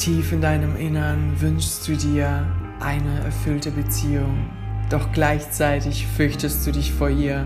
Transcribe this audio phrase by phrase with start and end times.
[0.00, 2.46] Tief in deinem Innern wünschst du dir
[2.80, 4.48] eine erfüllte Beziehung,
[4.88, 7.44] doch gleichzeitig fürchtest du dich vor ihr,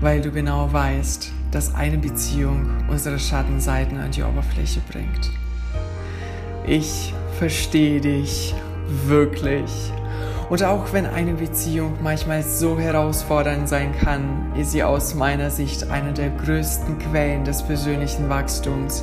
[0.00, 5.32] weil du genau weißt, dass eine Beziehung unsere Schattenseiten an die Oberfläche bringt.
[6.64, 8.54] Ich verstehe dich
[9.08, 9.90] wirklich
[10.48, 15.90] und auch wenn eine Beziehung manchmal so herausfordernd sein kann, ist sie aus meiner Sicht
[15.90, 19.02] eine der größten Quellen des persönlichen Wachstums.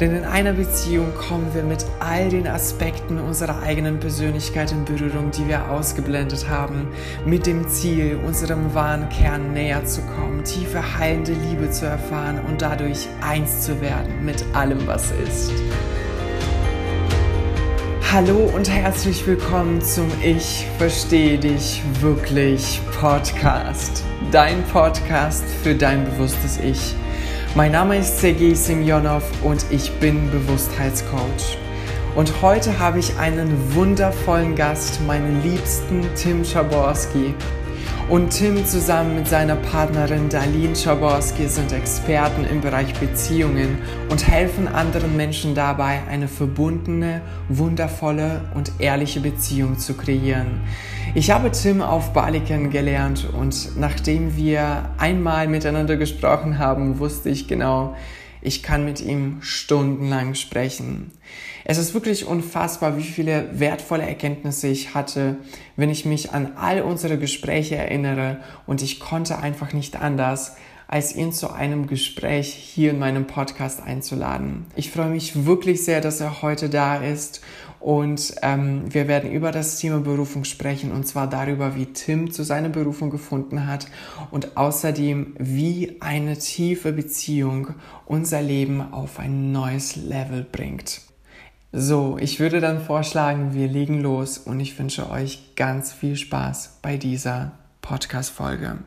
[0.00, 5.30] Denn in einer Beziehung kommen wir mit all den Aspekten unserer eigenen Persönlichkeit in Berührung,
[5.30, 6.88] die wir ausgeblendet haben,
[7.24, 12.62] mit dem Ziel, unserem wahren Kern näher zu kommen, tiefe heilende Liebe zu erfahren und
[12.62, 15.52] dadurch eins zu werden mit allem, was ist.
[18.12, 24.02] Hallo und herzlich willkommen zum Ich verstehe dich wirklich Podcast.
[24.32, 26.96] Dein Podcast für dein bewusstes Ich.
[27.54, 31.56] Mein Name ist Sergei Semyonov und ich bin Bewusstheitscoach.
[32.16, 37.32] Und heute habe ich einen wundervollen Gast, meinen liebsten Tim Schaborski.
[38.10, 44.66] Und Tim zusammen mit seiner Partnerin Darlene Schaborski sind Experten im Bereich Beziehungen und helfen
[44.66, 50.60] anderen Menschen dabei, eine verbundene, wundervolle und ehrliche Beziehung zu kreieren.
[51.14, 57.46] Ich habe Tim auf Bali kennengelernt und nachdem wir einmal miteinander gesprochen haben, wusste ich
[57.46, 57.94] genau,
[58.42, 61.12] ich kann mit ihm stundenlang sprechen.
[61.64, 65.36] Es ist wirklich unfassbar, wie viele wertvolle Erkenntnisse ich hatte,
[65.76, 70.56] wenn ich mich an all unsere Gespräche erinnere und ich konnte einfach nicht anders,
[70.88, 74.66] als ihn zu einem Gespräch hier in meinem Podcast einzuladen.
[74.74, 77.42] Ich freue mich wirklich sehr, dass er heute da ist
[77.80, 82.44] und ähm, wir werden über das Thema Berufung sprechen und zwar darüber, wie Tim zu
[82.44, 83.86] seiner Berufung gefunden hat
[84.30, 91.00] und außerdem, wie eine tiefe Beziehung unser Leben auf ein neues Level bringt.
[91.72, 96.80] So, ich würde dann vorschlagen, wir legen los und ich wünsche euch ganz viel Spaß
[96.82, 98.78] bei dieser Podcast-Folge.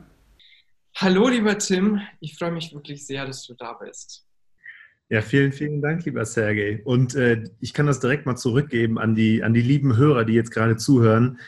[0.96, 4.24] Hallo, lieber Tim, ich freue mich wirklich sehr, dass du da bist.
[5.10, 6.80] Ja, vielen, vielen Dank, lieber Sergej.
[6.84, 10.32] Und äh, ich kann das direkt mal zurückgeben an die, an die lieben Hörer, die
[10.32, 11.38] jetzt gerade zuhören.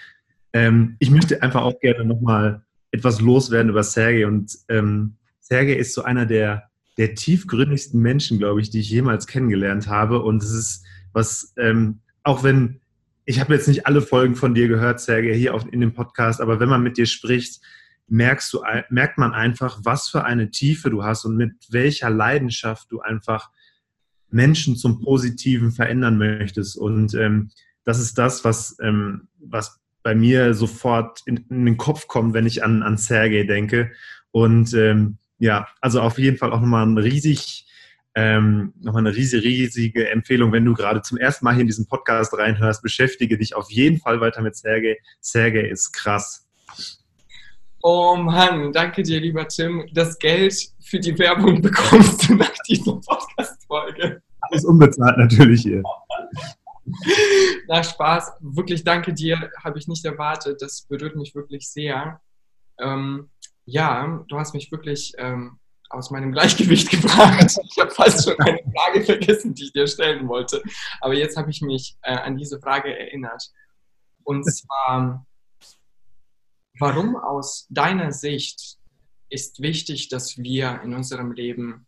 [0.53, 4.27] Ähm, ich möchte einfach auch gerne nochmal etwas loswerden über Sergej.
[4.27, 6.65] Und ähm, Sergej ist so einer der,
[6.99, 10.21] der tiefgründigsten Menschen, glaube ich, die ich jemals kennengelernt habe.
[10.23, 12.81] Und es ist was, ähm, auch wenn,
[13.25, 16.43] ich habe jetzt nicht alle Folgen von dir gehört, Sergej, hier auf, in dem Podcast,
[16.43, 17.63] aber wenn man mit dir spricht,
[18.09, 22.91] merkst du, merkt man einfach, was für eine Tiefe du hast und mit welcher Leidenschaft
[22.91, 23.51] du einfach
[24.31, 26.77] Menschen zum Positiven verändern möchtest.
[26.77, 27.51] Und ähm,
[27.85, 32.47] das ist das, was, ähm, was bei mir sofort in, in, den Kopf kommt, wenn
[32.47, 33.93] ich an, an Sergej denke.
[34.31, 37.67] Und ähm, ja, also auf jeden Fall auch nochmal ein riesig,
[38.15, 41.87] ähm, nochmal eine riesige, riesige Empfehlung, wenn du gerade zum ersten Mal hier in diesen
[41.87, 44.99] Podcast reinhörst, beschäftige dich auf jeden Fall weiter mit Sergej.
[45.21, 46.47] Sergej ist krass.
[47.89, 49.89] Oh Mann, danke dir, lieber Tim.
[49.93, 54.21] Das Geld für die Werbung bekommst du nach dieser Podcast-Folge.
[54.41, 55.85] Alles unbezahlt natürlich hier.
[57.69, 58.33] Na, Spaß.
[58.41, 60.61] Wirklich danke dir, habe ich nicht erwartet.
[60.63, 62.21] Das berührt mich wirklich sehr.
[62.81, 63.31] Ähm,
[63.67, 67.57] ja, du hast mich wirklich ähm, aus meinem Gleichgewicht gebracht.
[67.63, 70.61] Ich habe fast schon eine Frage vergessen, die ich dir stellen wollte.
[71.01, 73.45] Aber jetzt habe ich mich äh, an diese Frage erinnert.
[74.25, 75.25] Und zwar,
[76.79, 78.79] Warum aus deiner Sicht
[79.29, 81.87] ist wichtig, dass wir in unserem Leben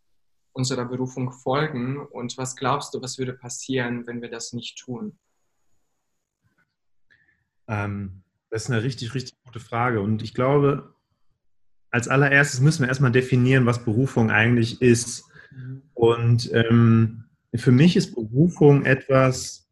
[0.53, 5.19] unserer Berufung folgen und was glaubst du, was würde passieren, wenn wir das nicht tun?
[7.69, 10.95] Ähm, das ist eine richtig, richtig gute Frage und ich glaube,
[11.91, 15.25] als allererstes müssen wir erstmal definieren, was Berufung eigentlich ist.
[15.51, 15.83] Mhm.
[15.95, 17.25] Und ähm,
[17.55, 19.68] für mich ist Berufung etwas,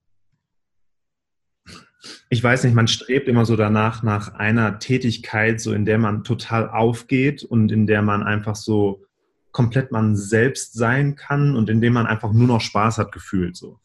[2.29, 6.25] ich weiß nicht, man strebt immer so danach nach einer Tätigkeit, so in der man
[6.25, 9.05] total aufgeht und in der man einfach so
[9.53, 13.57] komplett man selbst sein kann und in dem man einfach nur noch Spaß hat gefühlt
[13.57, 13.79] so.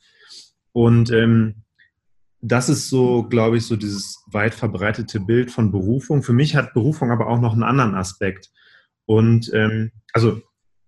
[0.74, 1.64] Und ähm,
[2.42, 6.24] das ist so, glaube ich, so dieses weit verbreitete Bild von Berufung.
[6.24, 8.50] Für mich hat Berufung aber auch noch einen anderen Aspekt.
[9.06, 10.42] Und ähm, also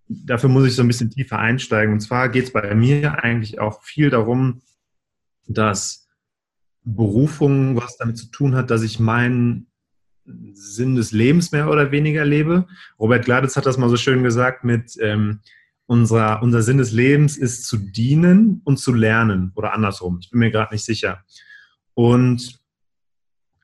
[0.08, 1.94] dafür muss ich so ein bisschen tiefer einsteigen.
[1.94, 4.62] Und zwar geht es bei mir eigentlich auch viel darum,
[5.46, 6.03] dass
[6.84, 9.68] Berufung was damit zu tun hat, dass ich meinen
[10.26, 12.66] Sinn des Lebens mehr oder weniger lebe.
[13.00, 15.40] Robert Gladitz hat das mal so schön gesagt mit ähm,
[15.86, 20.20] unserer, unser Sinn des Lebens ist zu dienen und zu lernen oder andersrum.
[20.22, 21.24] Ich bin mir gerade nicht sicher.
[21.94, 22.60] Und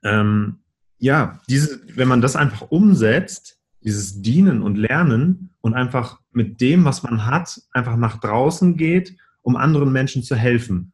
[0.04, 0.60] ähm,
[0.98, 6.83] ja, diese, wenn man das einfach umsetzt, dieses Dienen und Lernen und einfach mit dem,
[6.83, 10.92] was man hat, einfach nach draußen geht, um anderen Menschen zu helfen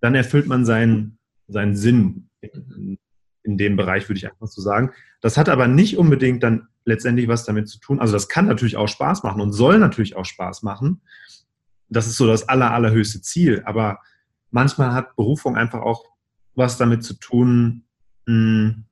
[0.00, 1.17] dann erfüllt man seinen,
[1.48, 2.98] seinen Sinn in,
[3.42, 4.92] in dem Bereich, würde ich einfach so sagen.
[5.20, 8.00] Das hat aber nicht unbedingt dann letztendlich was damit zu tun.
[8.00, 11.00] Also das kann natürlich auch Spaß machen und soll natürlich auch Spaß machen.
[11.88, 13.62] Das ist so das aller, allerhöchste Ziel.
[13.64, 14.00] Aber
[14.50, 16.04] manchmal hat Berufung einfach auch
[16.54, 17.84] was damit zu tun,
[18.26, 18.84] mh, hm,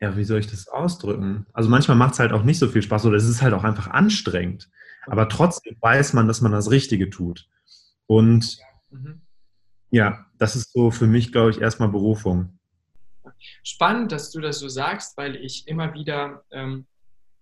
[0.00, 1.46] ja, wie soll ich das ausdrücken?
[1.52, 3.62] Also manchmal macht es halt auch nicht so viel Spaß oder es ist halt auch
[3.62, 4.68] einfach anstrengend.
[5.06, 7.48] Aber trotzdem weiß man, dass man das Richtige tut.
[8.06, 8.58] Und
[8.90, 9.20] mhm.
[9.92, 12.58] Ja, das ist so für mich, glaube ich, erstmal Berufung.
[13.62, 16.86] Spannend, dass du das so sagst, weil ich immer wieder ähm,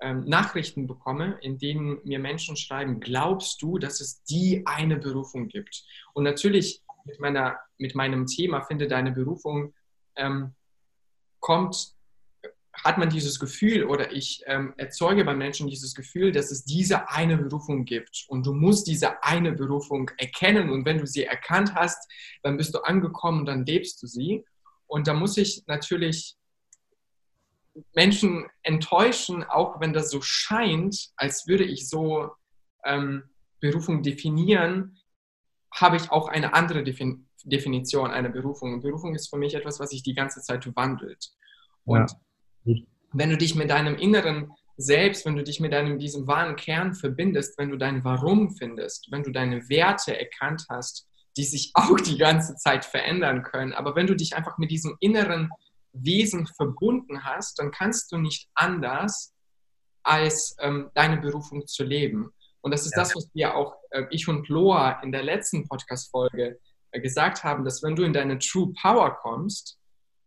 [0.00, 5.46] ähm, Nachrichten bekomme, in denen mir Menschen schreiben, glaubst du, dass es die eine Berufung
[5.46, 5.84] gibt?
[6.12, 9.72] Und natürlich mit, meiner, mit meinem Thema, finde deine Berufung,
[10.16, 10.54] ähm,
[11.38, 11.94] kommt
[12.84, 17.10] hat man dieses Gefühl oder ich ähm, erzeuge beim Menschen dieses Gefühl, dass es diese
[17.10, 21.74] eine Berufung gibt und du musst diese eine Berufung erkennen und wenn du sie erkannt
[21.74, 22.10] hast,
[22.42, 24.44] dann bist du angekommen dann lebst du sie.
[24.86, 26.36] Und da muss ich natürlich
[27.94, 32.30] Menschen enttäuschen, auch wenn das so scheint, als würde ich so
[32.84, 33.24] ähm,
[33.60, 34.98] Berufung definieren,
[35.72, 38.82] habe ich auch eine andere Defin Definition einer Berufung.
[38.82, 41.30] Berufung ist für mich etwas, was sich die ganze Zeit wandelt.
[41.84, 42.20] Und ja
[42.64, 46.94] wenn du dich mit deinem inneren Selbst, wenn du dich mit deinem, diesem wahren Kern
[46.94, 51.98] verbindest, wenn du dein Warum findest, wenn du deine Werte erkannt hast, die sich auch
[52.00, 55.50] die ganze Zeit verändern können, aber wenn du dich einfach mit diesem inneren
[55.92, 59.34] Wesen verbunden hast, dann kannst du nicht anders,
[60.02, 62.32] als ähm, deine Berufung zu leben.
[62.62, 63.02] Und das ist ja.
[63.02, 66.58] das, was wir auch, äh, ich und Loa in der letzten Podcast-Folge
[66.92, 69.79] äh, gesagt haben, dass wenn du in deine True Power kommst,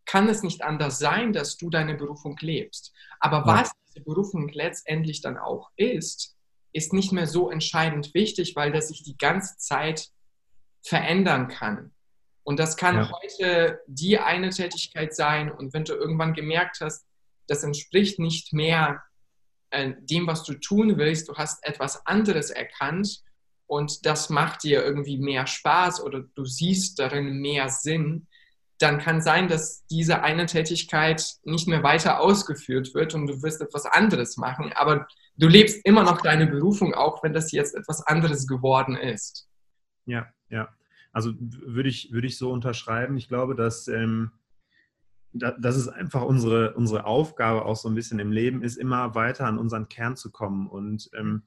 [0.06, 2.94] kann es nicht anders sein, dass du deine Berufung lebst.
[3.20, 6.36] Aber was diese Berufung letztendlich dann auch ist,
[6.74, 10.10] ist nicht mehr so entscheidend wichtig, weil das sich die ganze Zeit
[10.82, 11.94] verändern kann.
[12.44, 13.12] Und das kann ja.
[13.12, 15.52] heute die eine Tätigkeit sein.
[15.52, 17.06] Und wenn du irgendwann gemerkt hast,
[17.48, 19.02] das entspricht nicht mehr
[19.70, 23.22] äh, dem, was du tun willst, du hast etwas anderes erkannt
[23.66, 28.28] und das macht dir irgendwie mehr Spaß oder du siehst darin mehr Sinn,
[28.84, 33.62] dann kann sein, dass diese eine Tätigkeit nicht mehr weiter ausgeführt wird und du wirst
[33.62, 35.08] etwas anderes machen, aber
[35.38, 39.48] du lebst immer noch deine Berufung, auch wenn das jetzt etwas anderes geworden ist.
[40.06, 40.70] Ja, ja.
[41.14, 43.18] Also würde ich, würde ich so unterschreiben.
[43.18, 44.32] Ich glaube, dass ähm,
[45.34, 49.46] das ist einfach unsere, unsere Aufgabe auch so ein bisschen im Leben, ist immer weiter
[49.46, 50.68] an unseren Kern zu kommen.
[50.68, 51.44] Und ähm,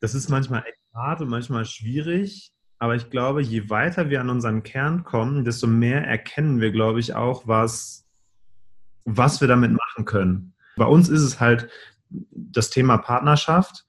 [0.00, 4.30] das ist manchmal echt hart und manchmal schwierig, aber ich glaube, je weiter wir an
[4.30, 8.06] unseren Kern kommen, desto mehr erkennen wir, glaube ich, auch, was,
[9.04, 10.54] was wir damit machen können.
[10.76, 11.68] Bei uns ist es halt
[12.30, 13.84] das Thema Partnerschaft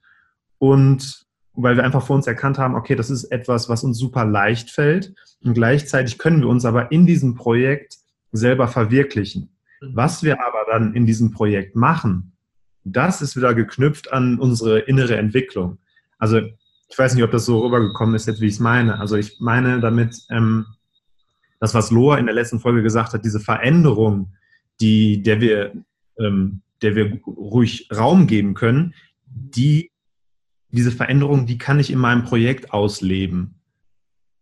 [0.58, 4.24] und weil wir einfach vor uns erkannt haben, okay, das ist etwas, was uns super
[4.24, 7.98] leicht fällt und gleichzeitig können wir uns aber in diesem Projekt
[8.32, 9.50] selber verwirklichen.
[9.80, 9.90] Mhm.
[9.94, 12.32] Was wir aber dann in diesem Projekt machen,
[12.84, 15.78] das ist wieder geknüpft an unsere innere Entwicklung.
[16.18, 16.40] Also
[16.90, 18.98] ich weiß nicht, ob das so rübergekommen ist, jetzt wie ich es meine.
[18.98, 20.66] Also ich meine damit, ähm,
[21.60, 24.34] das, was Loa in der letzten Folge gesagt hat, diese Veränderung,
[24.80, 25.72] die, der wir,
[26.18, 28.94] ähm, der wir ruhig Raum geben können,
[29.26, 29.92] die,
[30.70, 33.60] diese Veränderung, die kann ich in meinem Projekt ausleben.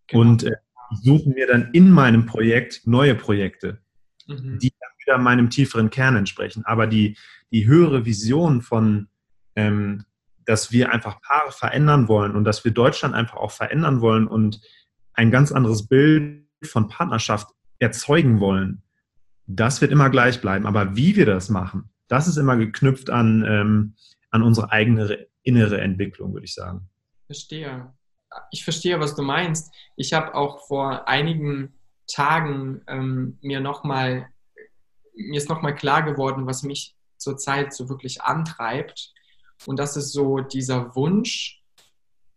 [0.07, 0.23] Genau.
[0.23, 0.57] Und äh,
[1.03, 3.79] suche mir dann in meinem Projekt neue Projekte,
[4.27, 4.59] mhm.
[4.59, 6.65] die dann wieder meinem tieferen Kern entsprechen.
[6.65, 7.17] Aber die,
[7.53, 9.09] die höhere Vision von,
[9.55, 10.05] ähm,
[10.49, 14.63] dass wir einfach Paare verändern wollen und dass wir Deutschland einfach auch verändern wollen und
[15.13, 18.83] ein ganz anderes Bild von Partnerschaft erzeugen wollen,
[19.47, 20.67] das wird immer gleich bleiben.
[20.67, 23.95] Aber wie wir das machen, das ist immer geknüpft an, ähm,
[24.31, 26.89] an unsere eigene innere Entwicklung, würde ich sagen.
[27.27, 27.93] Verstehe.
[28.51, 29.75] Ich verstehe, was du meinst.
[29.97, 31.75] Ich habe auch vor einigen
[32.07, 34.29] Tagen ähm, mir nochmal,
[35.15, 39.13] mir ist nochmal klar geworden, was mich zurzeit so wirklich antreibt.
[39.67, 41.63] Und das ist so dieser Wunsch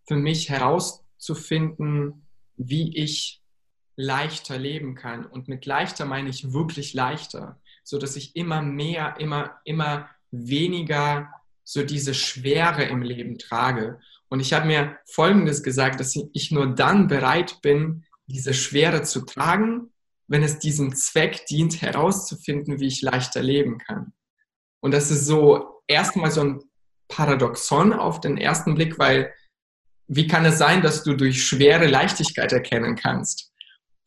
[0.07, 2.25] für mich herauszufinden,
[2.57, 3.41] wie ich
[3.95, 5.25] leichter leben kann.
[5.25, 11.31] Und mit leichter meine ich wirklich leichter, so dass ich immer mehr, immer, immer weniger
[11.63, 13.99] so diese Schwere im Leben trage.
[14.29, 19.21] Und ich habe mir Folgendes gesagt, dass ich nur dann bereit bin, diese Schwere zu
[19.21, 19.91] tragen,
[20.27, 24.13] wenn es diesem Zweck dient, herauszufinden, wie ich leichter leben kann.
[24.79, 26.59] Und das ist so erstmal so ein
[27.11, 29.31] Paradoxon auf den ersten Blick, weil
[30.07, 33.51] wie kann es sein, dass du durch schwere Leichtigkeit erkennen kannst?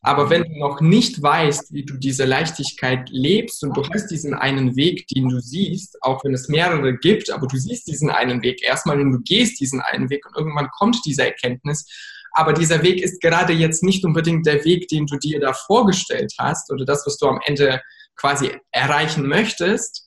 [0.02, 4.34] Aber wenn du noch nicht weißt, wie du diese Leichtigkeit lebst und du hast diesen
[4.34, 8.42] einen Weg, den du siehst, auch wenn es mehrere gibt, aber du siehst diesen einen
[8.42, 11.86] Weg erstmal und du gehst diesen einen Weg und irgendwann kommt diese Erkenntnis,
[12.32, 16.34] aber dieser Weg ist gerade jetzt nicht unbedingt der Weg, den du dir da vorgestellt
[16.38, 17.80] hast oder das, was du am Ende
[18.16, 20.03] quasi erreichen möchtest.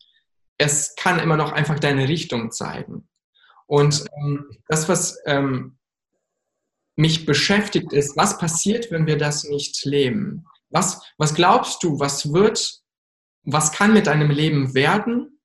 [0.57, 3.07] Es kann immer noch einfach deine Richtung zeigen.
[3.67, 5.77] Und ähm, das, was ähm,
[6.95, 10.45] mich beschäftigt, ist, was passiert, wenn wir das nicht leben?
[10.69, 12.81] Was, was glaubst du, was wird,
[13.43, 15.39] was kann mit deinem Leben werden,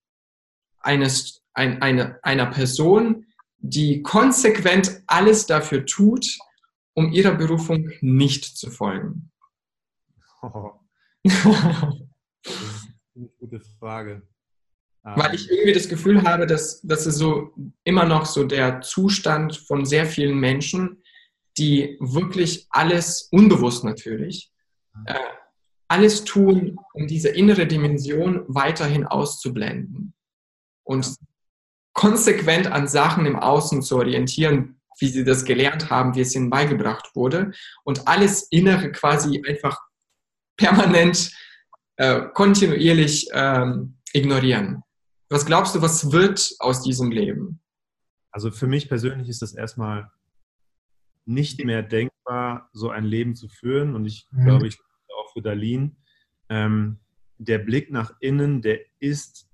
[0.81, 3.27] eines, ein, eine, einer Person,
[3.59, 6.27] die konsequent alles dafür tut,
[6.95, 9.31] um ihrer Berufung nicht zu folgen?
[10.43, 10.73] Oh.
[11.23, 11.37] das
[12.45, 14.23] ist eine gute Frage.
[15.05, 19.57] Weil ich irgendwie das Gefühl habe, dass das ist so immer noch so der Zustand
[19.57, 21.03] von sehr vielen Menschen,
[21.59, 24.53] die wirklich alles, unbewusst natürlich,
[25.07, 25.15] äh,
[25.89, 30.15] alles tun, um diese innere Dimension weiterhin auszublenden
[30.85, 31.17] und
[31.93, 36.49] konsequent an Sachen im Außen zu orientieren, wie sie das gelernt haben, wie es ihnen
[36.49, 37.53] beigebracht wurde
[37.85, 39.79] und alles Innere quasi einfach
[40.57, 41.31] permanent,
[41.97, 44.83] äh, kontinuierlich ähm, ignorieren.
[45.33, 47.63] Was glaubst du, was wird aus diesem Leben?
[48.33, 50.11] Also für mich persönlich ist das erstmal
[51.25, 53.95] nicht mehr denkbar, so ein Leben zu führen.
[53.95, 54.45] Und ich mhm.
[54.45, 54.79] glaube, ich
[55.19, 55.97] auch für Darlene,
[56.51, 56.99] ähm,
[57.39, 59.49] der Blick nach innen, der ist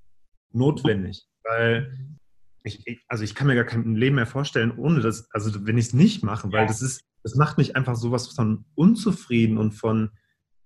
[0.50, 2.18] notwendig, weil
[2.64, 5.86] ich, also ich kann mir gar kein Leben mehr vorstellen, ohne das, also wenn ich
[5.86, 10.10] es nicht mache, weil das ist, das macht mich einfach sowas von unzufrieden und von,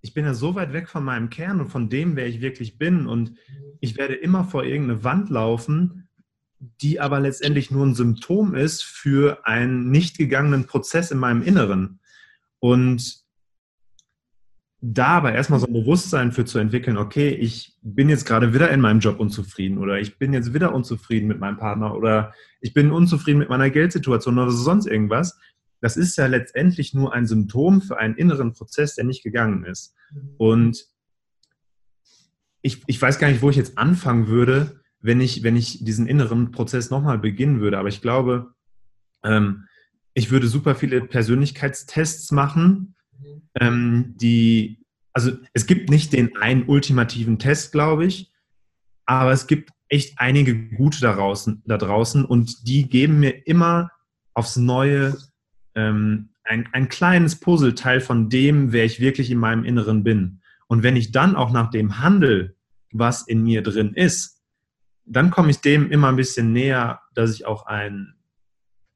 [0.03, 2.77] ich bin ja so weit weg von meinem Kern und von dem, wer ich wirklich
[2.77, 3.07] bin.
[3.07, 3.35] Und
[3.81, 6.09] ich werde immer vor irgendeine Wand laufen,
[6.59, 12.01] die aber letztendlich nur ein Symptom ist für einen nicht gegangenen Prozess in meinem Inneren.
[12.59, 13.23] Und
[14.81, 18.71] da aber erstmal so ein Bewusstsein für zu entwickeln, okay, ich bin jetzt gerade wieder
[18.71, 22.75] in meinem Job unzufrieden oder ich bin jetzt wieder unzufrieden mit meinem Partner oder ich
[22.75, 25.39] bin unzufrieden mit meiner Geldsituation oder sonst irgendwas,
[25.83, 29.95] das ist ja letztendlich nur ein Symptom für einen inneren Prozess, der nicht gegangen ist.
[30.39, 30.87] Und
[32.63, 36.07] ich, ich weiß gar nicht, wo ich jetzt anfangen würde, wenn ich, wenn ich diesen
[36.07, 37.79] inneren Prozess nochmal beginnen würde.
[37.79, 38.55] Aber ich glaube,
[39.25, 39.65] ähm,
[40.15, 42.95] ich würde super viele Persönlichkeitstests machen,
[43.59, 48.33] ähm, die, also es gibt nicht den einen ultimativen Test, glaube ich,
[49.05, 53.91] aber es gibt echt einige gute da draußen, da draußen und die geben mir immer
[54.33, 55.17] aufs Neue
[55.75, 60.41] ähm, ein, ein kleines Puzzleteil von dem, wer ich wirklich in meinem Inneren bin.
[60.67, 62.57] Und wenn ich dann auch nach dem handel,
[62.93, 64.43] was in mir drin ist,
[65.05, 68.15] dann komme ich dem immer ein bisschen näher, dass ich auch ein,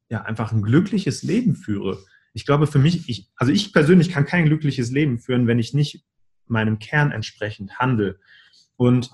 [0.08, 1.98] ja, einfach ein glückliches Leben führe.
[2.32, 5.74] Ich glaube, für mich, ich, also ich persönlich kann kein glückliches Leben führen, wenn ich
[5.74, 6.04] nicht
[6.46, 8.18] meinem Kern entsprechend handle.
[8.76, 9.10] Und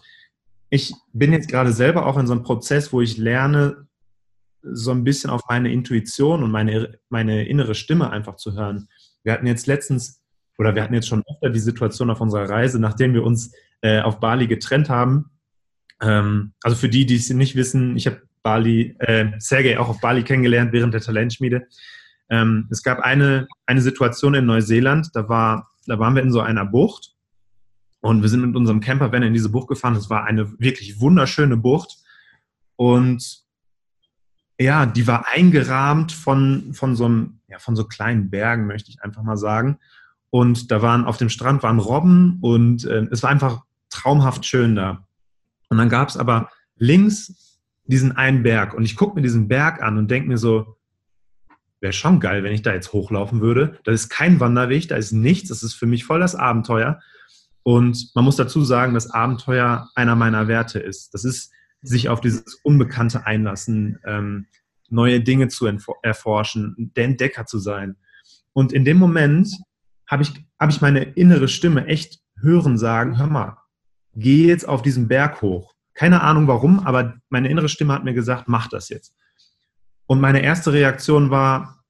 [0.70, 3.86] ich bin jetzt gerade selber auch in so einem Prozess, wo ich lerne,
[4.62, 8.88] so ein bisschen auf meine Intuition und meine, meine innere Stimme einfach zu hören.
[9.24, 10.22] Wir hatten jetzt letztens,
[10.58, 14.00] oder wir hatten jetzt schon öfter die Situation auf unserer Reise, nachdem wir uns äh,
[14.00, 15.30] auf Bali getrennt haben.
[16.00, 20.00] Ähm, also für die, die es nicht wissen, ich habe Bali, äh, Sergei auch auf
[20.00, 21.66] Bali kennengelernt während der Talentschmiede.
[22.28, 26.40] Ähm, es gab eine, eine Situation in Neuseeland, da, war, da waren wir in so
[26.40, 27.12] einer Bucht
[28.00, 29.94] und wir sind mit unserem Campervan in diese Bucht gefahren.
[29.94, 31.98] Es war eine wirklich wunderschöne Bucht
[32.76, 33.41] und
[34.62, 39.02] ja, die war eingerahmt von, von, so einem, ja, von so kleinen Bergen, möchte ich
[39.02, 39.78] einfach mal sagen.
[40.30, 44.74] Und da waren auf dem Strand waren Robben und äh, es war einfach traumhaft schön
[44.74, 45.06] da.
[45.68, 49.82] Und dann gab es aber links diesen einen Berg und ich gucke mir diesen Berg
[49.82, 50.76] an und denke mir so,
[51.80, 53.78] wäre schon geil, wenn ich da jetzt hochlaufen würde.
[53.84, 57.00] Da ist kein Wanderweg, da ist nichts, das ist für mich voll das Abenteuer.
[57.64, 61.12] Und man muss dazu sagen, dass Abenteuer einer meiner Werte ist.
[61.12, 61.52] Das ist
[61.82, 64.46] sich auf dieses Unbekannte einlassen, ähm,
[64.88, 65.66] neue Dinge zu
[66.02, 67.96] erforschen, der Entdecker zu sein.
[68.52, 69.48] Und in dem Moment
[70.06, 73.56] habe ich, hab ich meine innere Stimme echt hören sagen, hör mal,
[74.14, 75.74] geh jetzt auf diesen Berg hoch.
[75.94, 79.14] Keine Ahnung warum, aber meine innere Stimme hat mir gesagt, mach das jetzt.
[80.06, 81.82] Und meine erste Reaktion war,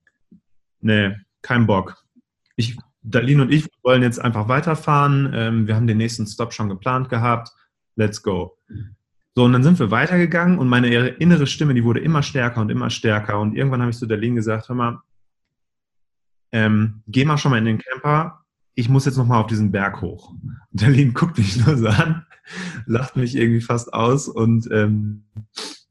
[0.79, 2.03] nee, kein Bock.
[2.55, 5.31] Ich, Dalin und ich wollen jetzt einfach weiterfahren.
[5.33, 7.49] Ähm, wir haben den nächsten Stop schon geplant gehabt.
[7.95, 8.57] Let's go.
[9.35, 12.69] So, und dann sind wir weitergegangen und meine innere Stimme, die wurde immer stärker und
[12.69, 13.39] immer stärker.
[13.39, 15.01] Und irgendwann habe ich zu Darlene gesagt, hör mal,
[16.51, 19.71] ähm, geh mal schon mal in den Camper, ich muss jetzt noch mal auf diesen
[19.71, 20.31] Berg hoch.
[20.31, 22.25] Und Darlene guckt mich nur so an,
[22.85, 25.25] lacht mich irgendwie fast aus und ähm,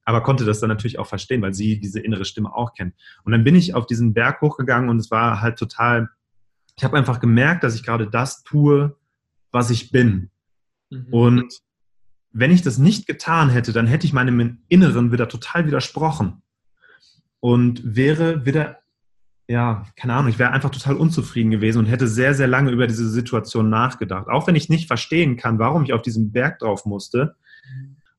[0.04, 2.94] aber konnte das dann natürlich auch verstehen, weil sie diese innere Stimme auch kennt.
[3.24, 6.10] Und dann bin ich auf diesen Berg hochgegangen und es war halt total,
[6.76, 8.96] ich habe einfach gemerkt, dass ich gerade das tue,
[9.52, 10.30] was ich bin.
[10.90, 11.06] Mhm.
[11.10, 11.62] Und
[12.32, 16.42] wenn ich das nicht getan hätte, dann hätte ich meinem Inneren wieder total widersprochen
[17.40, 18.82] und wäre wieder
[19.48, 22.86] ja, keine Ahnung, ich wäre einfach total unzufrieden gewesen und hätte sehr, sehr lange über
[22.86, 24.28] diese Situation nachgedacht.
[24.28, 27.36] Auch wenn ich nicht verstehen kann, warum ich auf diesen Berg drauf musste.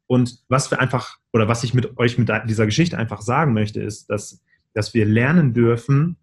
[0.06, 3.82] Und was wir einfach, oder was ich mit euch mit dieser Geschichte einfach sagen möchte,
[3.82, 4.44] ist, dass,
[4.74, 6.18] dass wir lernen dürfen,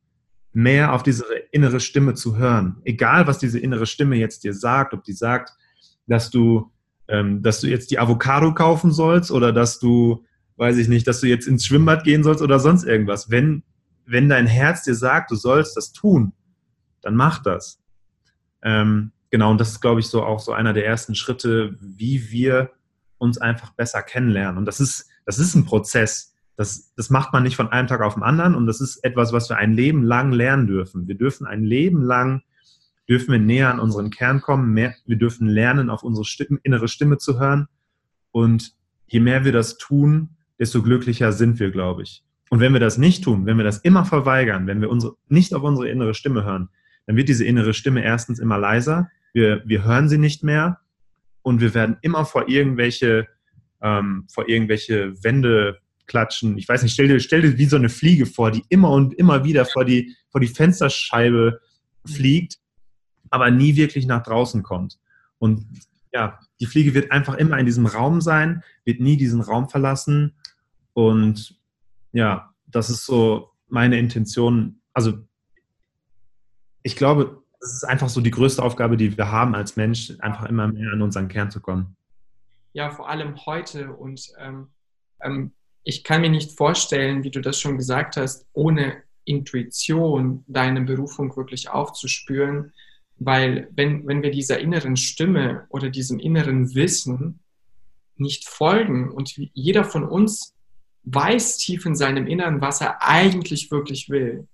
[0.52, 2.80] mehr auf diese innere Stimme zu hören.
[2.84, 5.52] Egal, was diese innere Stimme jetzt dir sagt, ob die sagt,
[6.06, 6.70] dass du,
[7.10, 10.24] ähm, dass du jetzt die Avocado kaufen sollst oder dass du,
[10.56, 13.30] weiß ich nicht, dass du jetzt ins Schwimmbad gehen sollst oder sonst irgendwas.
[13.30, 13.64] Wenn,
[14.06, 16.32] wenn dein Herz dir sagt, du sollst das tun,
[17.02, 17.80] dann mach das.
[18.62, 22.30] Ähm, genau, und das ist, glaube ich, so auch so einer der ersten Schritte, wie
[22.30, 22.70] wir
[23.18, 24.58] uns einfach besser kennenlernen.
[24.58, 26.34] Und das ist, das ist ein Prozess.
[26.56, 29.32] Das, das macht man nicht von einem Tag auf den anderen und das ist etwas,
[29.32, 31.08] was wir ein Leben lang lernen dürfen.
[31.08, 32.42] Wir dürfen ein Leben lang,
[33.10, 36.86] dürfen wir näher an unseren Kern kommen, mehr, wir dürfen lernen, auf unsere Stimme, innere
[36.86, 37.66] Stimme zu hören
[38.30, 38.72] und
[39.08, 42.22] je mehr wir das tun, desto glücklicher sind wir, glaube ich.
[42.50, 45.52] Und wenn wir das nicht tun, wenn wir das immer verweigern, wenn wir unsere, nicht
[45.54, 46.68] auf unsere innere Stimme hören,
[47.06, 50.78] dann wird diese innere Stimme erstens immer leiser, wir, wir hören sie nicht mehr
[51.42, 53.26] und wir werden immer vor irgendwelche,
[53.82, 56.58] ähm, vor irgendwelche Wände klatschen.
[56.58, 59.14] Ich weiß nicht, stell dir, stell dir wie so eine Fliege vor, die immer und
[59.14, 61.60] immer wieder vor die, vor die Fensterscheibe
[62.04, 62.58] fliegt,
[63.30, 64.98] aber nie wirklich nach draußen kommt.
[65.38, 65.66] Und
[66.12, 70.34] ja, die Fliege wird einfach immer in diesem Raum sein, wird nie diesen Raum verlassen.
[70.92, 71.58] Und
[72.12, 74.80] ja, das ist so meine Intention.
[74.92, 75.18] Also
[76.82, 80.46] ich glaube, das ist einfach so die größte Aufgabe, die wir haben als Mensch, einfach
[80.46, 81.96] immer mehr an unseren Kern zu kommen.
[82.72, 83.92] Ja, vor allem heute.
[83.92, 84.68] Und ähm,
[85.20, 90.82] ähm, ich kann mir nicht vorstellen, wie du das schon gesagt hast, ohne Intuition deine
[90.82, 92.72] Berufung wirklich aufzuspüren,
[93.20, 97.40] weil wenn, wenn wir dieser inneren Stimme oder diesem inneren Wissen
[98.16, 100.54] nicht folgen und jeder von uns
[101.04, 104.48] weiß tief in seinem Inneren, was er eigentlich wirklich will.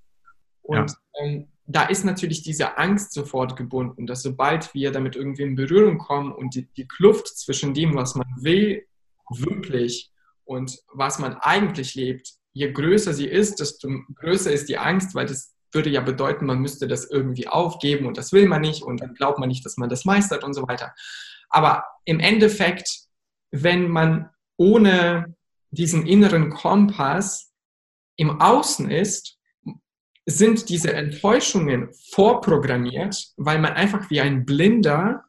[0.63, 1.25] Und ja.
[1.25, 5.99] ähm, da ist natürlich diese Angst sofort gebunden, dass sobald wir damit irgendwie in Berührung
[5.99, 8.85] kommen und die, die Kluft zwischen dem, was man will,
[9.31, 10.13] wirklich
[10.45, 15.27] und was man eigentlich lebt, je größer sie ist, desto größer ist die Angst, weil
[15.27, 19.01] das würde ja bedeuten, man müsste das irgendwie aufgeben und das will man nicht und
[19.01, 20.93] dann glaubt man nicht, dass man das meistert und so weiter.
[21.49, 22.89] Aber im Endeffekt,
[23.53, 25.37] wenn man ohne
[25.71, 27.53] diesen inneren Kompass
[28.17, 29.39] im Außen ist,
[30.25, 35.23] sind diese Enttäuschungen vorprogrammiert, weil man einfach wie ein Blinder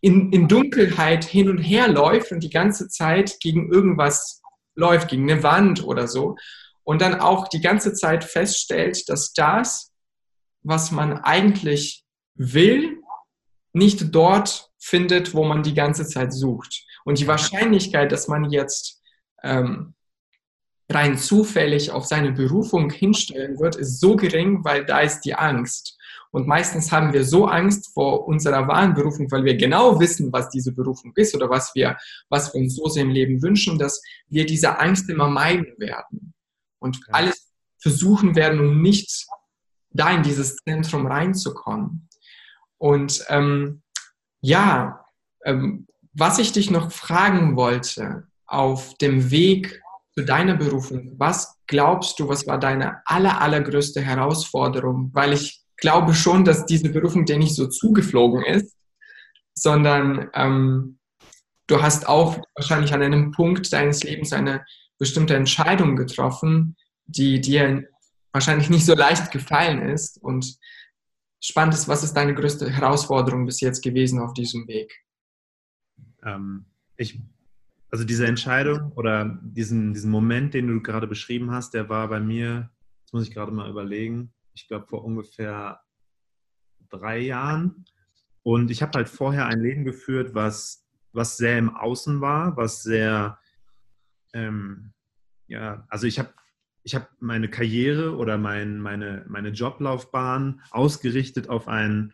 [0.00, 4.42] in, in Dunkelheit hin und her läuft und die ganze Zeit gegen irgendwas
[4.74, 6.36] läuft, gegen eine Wand oder so.
[6.84, 9.92] Und dann auch die ganze Zeit feststellt, dass das,
[10.62, 12.98] was man eigentlich will,
[13.72, 16.84] nicht dort findet, wo man die ganze Zeit sucht.
[17.04, 19.00] Und die Wahrscheinlichkeit, dass man jetzt
[19.42, 19.94] ähm,
[20.90, 25.98] rein zufällig auf seine Berufung hinstellen wird, ist so gering, weil da ist die Angst.
[26.30, 30.48] Und meistens haben wir so Angst vor unserer wahren Berufung, weil wir genau wissen, was
[30.48, 31.96] diese Berufung ist oder was wir,
[32.28, 36.34] was wir uns so sehr im Leben wünschen, dass wir diese Angst immer meiden werden
[36.82, 37.14] und ja.
[37.14, 39.26] alles versuchen werden, um nicht
[39.90, 42.08] da in dieses Zentrum reinzukommen.
[42.78, 43.82] Und ähm,
[44.40, 45.04] ja,
[45.44, 49.82] ähm, was ich dich noch fragen wollte, auf dem Weg
[50.14, 55.10] zu deiner Berufung, was glaubst du, was war deine aller, allergrößte Herausforderung?
[55.14, 58.76] Weil ich glaube schon, dass diese Berufung dir nicht so zugeflogen ist,
[59.54, 60.98] sondern ähm,
[61.66, 64.64] du hast auch wahrscheinlich an einem Punkt deines Lebens eine
[65.02, 67.88] bestimmte Entscheidung getroffen, die dir
[68.30, 70.22] wahrscheinlich nicht so leicht gefallen ist.
[70.22, 70.56] Und
[71.40, 75.04] spannend ist, was ist deine größte Herausforderung bis jetzt gewesen auf diesem Weg?
[76.24, 77.20] Ähm, ich
[77.90, 82.20] also diese Entscheidung oder diesen, diesen Moment, den du gerade beschrieben hast, der war bei
[82.20, 85.80] mir, jetzt muss ich gerade mal überlegen, ich glaube vor ungefähr
[86.88, 87.84] drei Jahren.
[88.44, 92.82] Und ich habe halt vorher ein Leben geführt, was, was sehr im Außen war, was
[92.82, 93.38] sehr,
[94.32, 94.91] ähm,
[95.52, 96.32] ja, also ich habe
[96.82, 102.12] ich hab meine Karriere oder mein, meine, meine Joblaufbahn ausgerichtet auf ein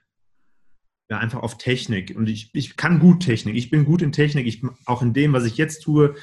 [1.09, 2.15] ja, einfach auf Technik.
[2.15, 3.57] Und ich, ich kann gut Technik.
[3.57, 4.47] Ich bin gut in Technik.
[4.47, 6.17] Ich, auch in dem, was ich jetzt tue,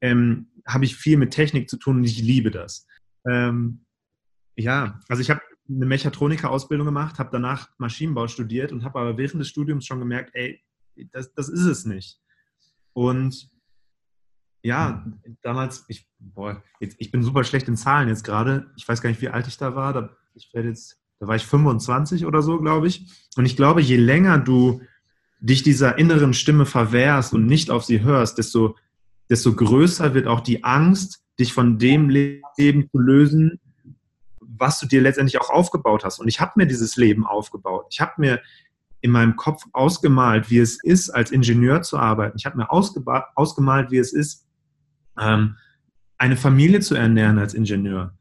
[0.00, 2.88] ähm, habe ich viel mit Technik zu tun und ich liebe das.
[3.28, 3.84] Ähm,
[4.56, 9.40] ja, also ich habe eine Mechatroniker-Ausbildung gemacht, habe danach Maschinenbau studiert und habe aber während
[9.40, 10.60] des Studiums schon gemerkt, ey,
[11.12, 12.18] das, das ist es nicht.
[12.92, 13.53] Und
[14.64, 15.04] ja,
[15.42, 18.70] damals, ich, boah, jetzt, ich bin super schlecht in Zahlen jetzt gerade.
[18.76, 19.92] Ich weiß gar nicht, wie alt ich da war.
[19.92, 23.06] Da, ich werde jetzt da war ich 25 oder so, glaube ich.
[23.36, 24.82] Und ich glaube, je länger du
[25.40, 28.76] dich dieser inneren Stimme verwehrst und nicht auf sie hörst, desto,
[29.30, 33.60] desto größer wird auch die Angst, dich von dem Leben zu lösen,
[34.40, 36.18] was du dir letztendlich auch aufgebaut hast.
[36.18, 37.86] Und ich habe mir dieses Leben aufgebaut.
[37.90, 38.40] Ich habe mir
[39.00, 42.38] in meinem Kopf ausgemalt, wie es ist, als Ingenieur zu arbeiten.
[42.38, 44.43] Ich habe mir ausgemalt, wie es ist,
[45.20, 45.56] ähm,
[46.18, 48.14] eine Familie zu ernähren als Ingenieur.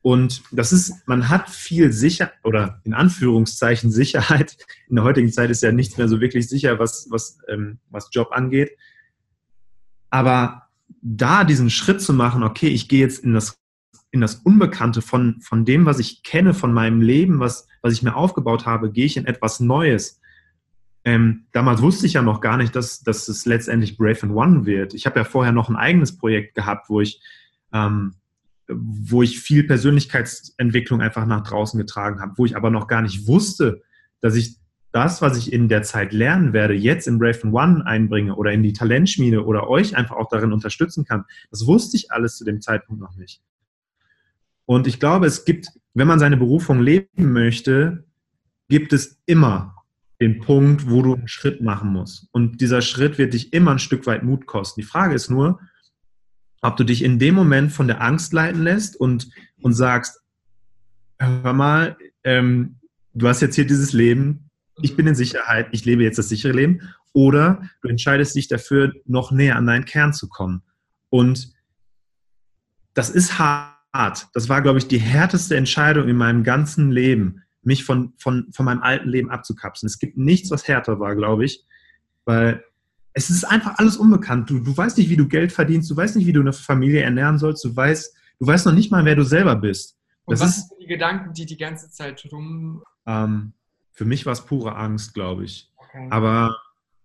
[0.00, 4.56] Und das ist, man hat viel sicher oder in Anführungszeichen Sicherheit.
[4.88, 8.08] In der heutigen Zeit ist ja nichts mehr so wirklich sicher, was, was, ähm, was
[8.12, 8.70] Job angeht.
[10.08, 10.68] Aber
[11.02, 13.60] da diesen Schritt zu machen, okay, ich gehe jetzt in das,
[14.10, 18.02] in das Unbekannte von, von dem, was ich kenne, von meinem Leben, was, was ich
[18.02, 20.20] mir aufgebaut habe, gehe ich in etwas Neues.
[21.08, 24.66] Ähm, damals wusste ich ja noch gar nicht, dass, dass es letztendlich Brave and One
[24.66, 24.92] wird.
[24.92, 27.22] Ich habe ja vorher noch ein eigenes Projekt gehabt, wo ich
[27.72, 28.12] ähm,
[28.68, 33.26] wo ich viel Persönlichkeitsentwicklung einfach nach draußen getragen habe, wo ich aber noch gar nicht
[33.26, 33.80] wusste,
[34.20, 34.58] dass ich
[34.92, 38.62] das, was ich in der Zeit lernen werde, jetzt in Brave One einbringe oder in
[38.62, 41.24] die Talentschmiede oder euch einfach auch darin unterstützen kann.
[41.50, 43.40] Das wusste ich alles zu dem Zeitpunkt noch nicht.
[44.66, 48.04] Und ich glaube, es gibt, wenn man seine Berufung leben möchte,
[48.68, 49.77] gibt es immer
[50.20, 52.28] den Punkt, wo du einen Schritt machen musst.
[52.32, 54.80] Und dieser Schritt wird dich immer ein Stück weit Mut kosten.
[54.80, 55.60] Die Frage ist nur,
[56.60, 60.20] ob du dich in dem Moment von der Angst leiten lässt und, und sagst,
[61.18, 62.76] hör mal, ähm,
[63.14, 64.50] du hast jetzt hier dieses Leben,
[64.80, 66.80] ich bin in Sicherheit, ich lebe jetzt das sichere Leben,
[67.12, 70.62] oder du entscheidest dich dafür, noch näher an deinen Kern zu kommen.
[71.10, 71.52] Und
[72.94, 74.28] das ist hart.
[74.34, 78.64] Das war, glaube ich, die härteste Entscheidung in meinem ganzen Leben, mich von, von, von
[78.64, 79.88] meinem alten Leben abzukapseln.
[79.88, 81.64] Es gibt nichts, was härter war, glaube ich,
[82.24, 82.64] weil
[83.12, 84.48] es ist einfach alles unbekannt.
[84.48, 87.02] Du, du weißt nicht, wie du Geld verdienst, du weißt nicht, wie du eine Familie
[87.02, 89.98] ernähren sollst, du weißt, du weißt noch nicht mal, wer du selber bist.
[90.26, 92.82] Das Und was ist, sind die Gedanken, die die ganze Zeit rum...
[93.06, 93.52] Ähm,
[93.92, 95.72] für mich war es pure Angst, glaube ich.
[95.76, 96.06] Okay.
[96.10, 96.56] Aber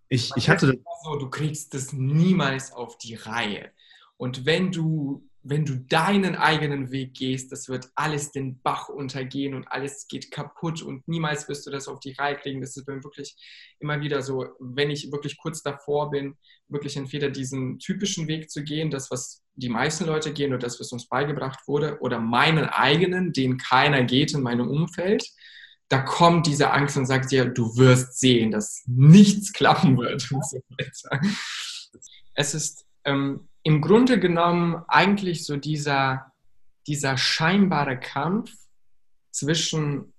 [0.10, 0.80] ich, ich hatte...
[1.04, 3.72] So, du kriegst das niemals auf die Reihe.
[4.18, 9.54] Und wenn du wenn du deinen eigenen Weg gehst, das wird alles den Bach untergehen
[9.54, 12.62] und alles geht kaputt und niemals wirst du das auf die Reihe kriegen.
[12.62, 13.36] Das ist bei mir wirklich
[13.80, 16.38] immer wieder so, wenn ich wirklich kurz davor bin,
[16.70, 20.80] wirklich entweder diesen typischen Weg zu gehen, das, was die meisten Leute gehen oder das,
[20.80, 25.28] was uns beigebracht wurde, oder meinen eigenen, den keiner geht in meinem Umfeld,
[25.90, 30.28] da kommt diese Angst und sagt dir, du wirst sehen, dass nichts klappen wird.
[32.34, 36.32] Es ist ähm, im Grunde genommen eigentlich so dieser,
[36.86, 38.52] dieser scheinbare Kampf
[39.32, 40.14] zwischen,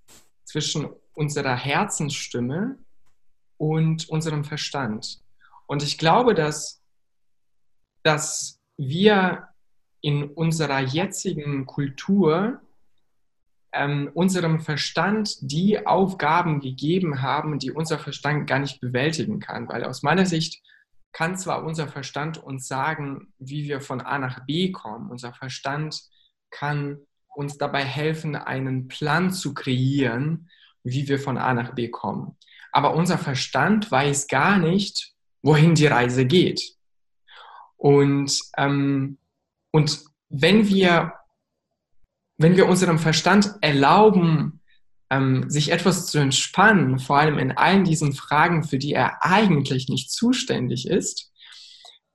[0.45, 2.79] zwischen unserer Herzensstimme
[3.59, 5.21] und unserem Verstand.
[5.67, 6.83] Und ich glaube, dass,
[8.03, 9.49] dass wir
[10.01, 12.61] in unserer jetzigen Kultur
[13.73, 19.69] ähm, unserem Verstand die Aufgaben gegeben haben, die unser Verstand gar nicht bewältigen kann.
[19.69, 20.63] Weil aus meiner Sicht
[21.15, 25.11] kann zwar unser Verstand uns sagen, wie wir von A nach B kommen.
[25.11, 26.03] Unser Verstand
[26.51, 26.99] kann
[27.29, 30.51] uns dabei helfen, einen Plan zu kreieren,
[30.83, 32.37] wie wir von A nach B kommen.
[32.73, 36.75] Aber unser Verstand weiß gar nicht, wohin die Reise geht.
[37.77, 39.19] Und, ähm,
[39.71, 41.15] und wenn, wir,
[42.39, 44.64] wenn wir unserem Verstand erlauben,
[45.11, 49.89] ähm, sich etwas zu entspannen, vor allem in allen diesen Fragen, für die er eigentlich
[49.89, 51.31] nicht zuständig ist,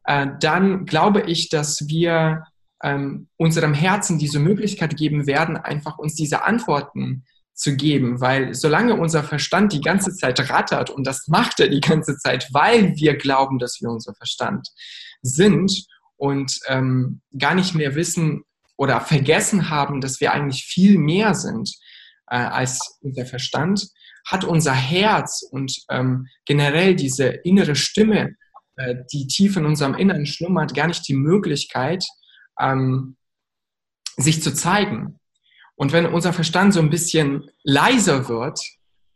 [0.06, 2.43] äh, dann glaube ich, dass wir
[2.84, 8.95] ähm, unserem Herzen diese Möglichkeit geben werden, einfach uns diese Antworten zu geben, weil solange
[8.95, 13.17] unser Verstand die ganze Zeit rattert, und das macht er die ganze Zeit, weil wir
[13.17, 14.69] glauben, dass wir unser Verstand
[15.21, 18.43] sind und ähm, gar nicht mehr wissen
[18.78, 21.69] oder vergessen haben, dass wir eigentlich viel mehr sind,
[22.29, 23.89] äh, als unser Verstand,
[24.25, 28.35] hat unser Herz und ähm, generell diese innere Stimme,
[28.75, 32.05] äh, die tief in unserem Inneren schlummert, gar nicht die Möglichkeit,
[32.59, 33.17] ähm,
[34.17, 35.19] sich zu zeigen.
[35.75, 38.59] Und wenn unser Verstand so ein bisschen leiser wird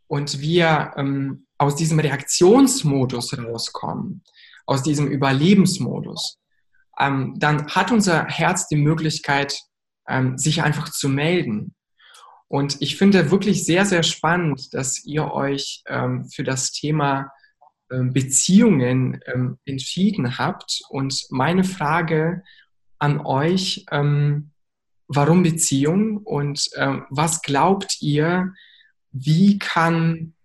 [0.07, 4.23] und wir ähm, aus diesem Reaktionsmodus rauskommen,
[4.65, 6.37] aus diesem Überlebensmodus,
[6.99, 9.59] ähm, dann hat unser Herz die Möglichkeit,
[10.07, 11.75] ähm, sich einfach zu melden.
[12.53, 17.31] Und ich finde wirklich sehr, sehr spannend, dass ihr euch ähm, für das Thema
[17.91, 20.81] ähm, Beziehungen ähm, entschieden habt.
[20.89, 22.43] Und meine Frage
[22.99, 24.51] an euch, ähm,
[25.07, 28.53] warum Beziehung und ähm, was glaubt ihr,
[29.11, 30.35] wie kann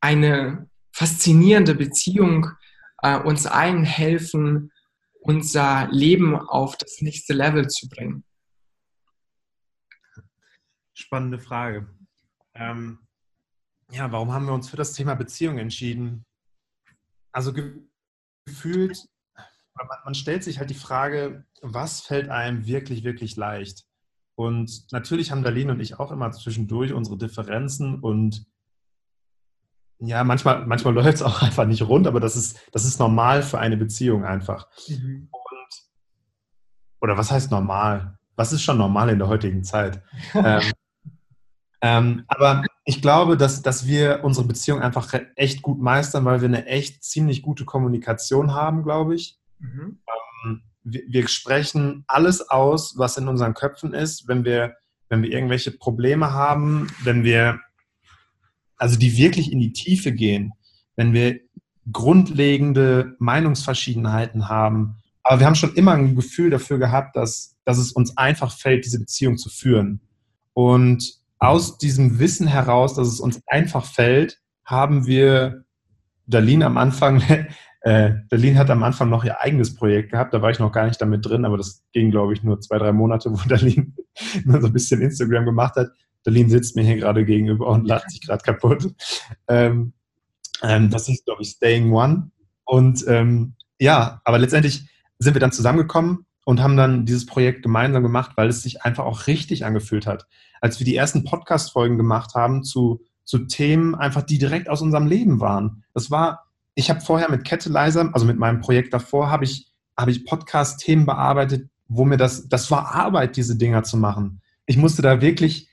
[0.00, 2.52] eine faszinierende Beziehung
[3.02, 4.70] äh, uns allen helfen,
[5.22, 8.22] unser Leben auf das nächste Level zu bringen?
[10.98, 11.86] Spannende Frage.
[12.54, 12.98] Ähm,
[13.92, 16.26] ja, warum haben wir uns für das Thema Beziehung entschieden?
[17.30, 17.86] Also ge
[18.46, 19.06] gefühlt,
[19.76, 23.84] man, man stellt sich halt die Frage, was fällt einem wirklich, wirklich leicht?
[24.34, 28.46] Und natürlich haben Darlene und ich auch immer zwischendurch unsere Differenzen und
[30.00, 33.44] ja, manchmal, manchmal läuft es auch einfach nicht rund, aber das ist, das ist normal
[33.44, 34.68] für eine Beziehung einfach.
[34.88, 35.28] Mhm.
[35.30, 35.90] Und,
[37.00, 38.18] oder was heißt normal?
[38.34, 40.02] Was ist schon normal in der heutigen Zeit?
[40.34, 40.72] ähm,
[41.80, 46.48] ähm, aber ich glaube, dass, dass wir unsere Beziehung einfach echt gut meistern, weil wir
[46.48, 49.38] eine echt ziemlich gute Kommunikation haben, glaube ich.
[49.58, 49.98] Mhm.
[50.44, 54.76] Ähm, wir, wir, sprechen alles aus, was in unseren Köpfen ist, wenn wir,
[55.08, 57.60] wenn wir irgendwelche Probleme haben, wenn wir,
[58.76, 60.52] also die wirklich in die Tiefe gehen,
[60.96, 61.40] wenn wir
[61.92, 64.96] grundlegende Meinungsverschiedenheiten haben.
[65.22, 68.84] Aber wir haben schon immer ein Gefühl dafür gehabt, dass, dass es uns einfach fällt,
[68.84, 70.00] diese Beziehung zu führen.
[70.54, 75.64] Und aus diesem Wissen heraus, dass es uns einfach fällt, haben wir
[76.26, 77.22] Darlene am Anfang,
[77.82, 80.86] äh, Darlene hat am Anfang noch ihr eigenes Projekt gehabt, da war ich noch gar
[80.86, 83.92] nicht damit drin, aber das ging, glaube ich, nur zwei, drei Monate, wo Darlene
[84.44, 85.88] nur so ein bisschen Instagram gemacht hat.
[86.24, 88.92] Darlene sitzt mir hier gerade gegenüber und lacht sich gerade kaputt.
[89.46, 89.92] Ähm,
[90.62, 92.30] ähm, das ist, glaube ich, Staying One.
[92.64, 98.02] Und ähm, ja, aber letztendlich sind wir dann zusammengekommen und haben dann dieses Projekt gemeinsam
[98.02, 100.26] gemacht, weil es sich einfach auch richtig angefühlt hat.
[100.62, 105.06] Als wir die ersten Podcast-Folgen gemacht haben zu, zu Themen, einfach die direkt aus unserem
[105.06, 105.84] Leben waren.
[105.92, 110.10] Das war, ich habe vorher mit Catalyzer, also mit meinem Projekt davor, habe ich, habe
[110.10, 114.40] ich Podcast-Themen bearbeitet, wo mir das, das war Arbeit, diese Dinger zu machen.
[114.64, 115.68] Ich musste da wirklich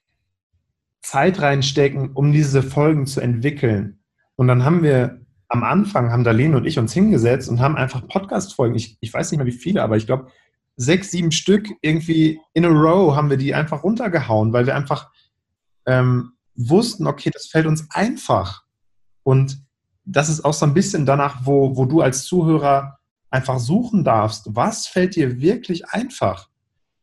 [1.01, 3.99] Zeit reinstecken, um diese Folgen zu entwickeln.
[4.35, 8.05] Und dann haben wir am Anfang, haben Darlene und ich uns hingesetzt und haben einfach
[8.09, 10.27] Podcast-Folgen, ich, ich weiß nicht mehr wie viele, aber ich glaube,
[10.77, 15.09] sechs, sieben Stück irgendwie in a row haben wir die einfach runtergehauen, weil wir einfach
[15.85, 18.63] ähm, wussten, okay, das fällt uns einfach.
[19.23, 19.63] Und
[20.03, 24.55] das ist auch so ein bisschen danach, wo, wo du als Zuhörer einfach suchen darfst.
[24.55, 26.49] Was fällt dir wirklich einfach?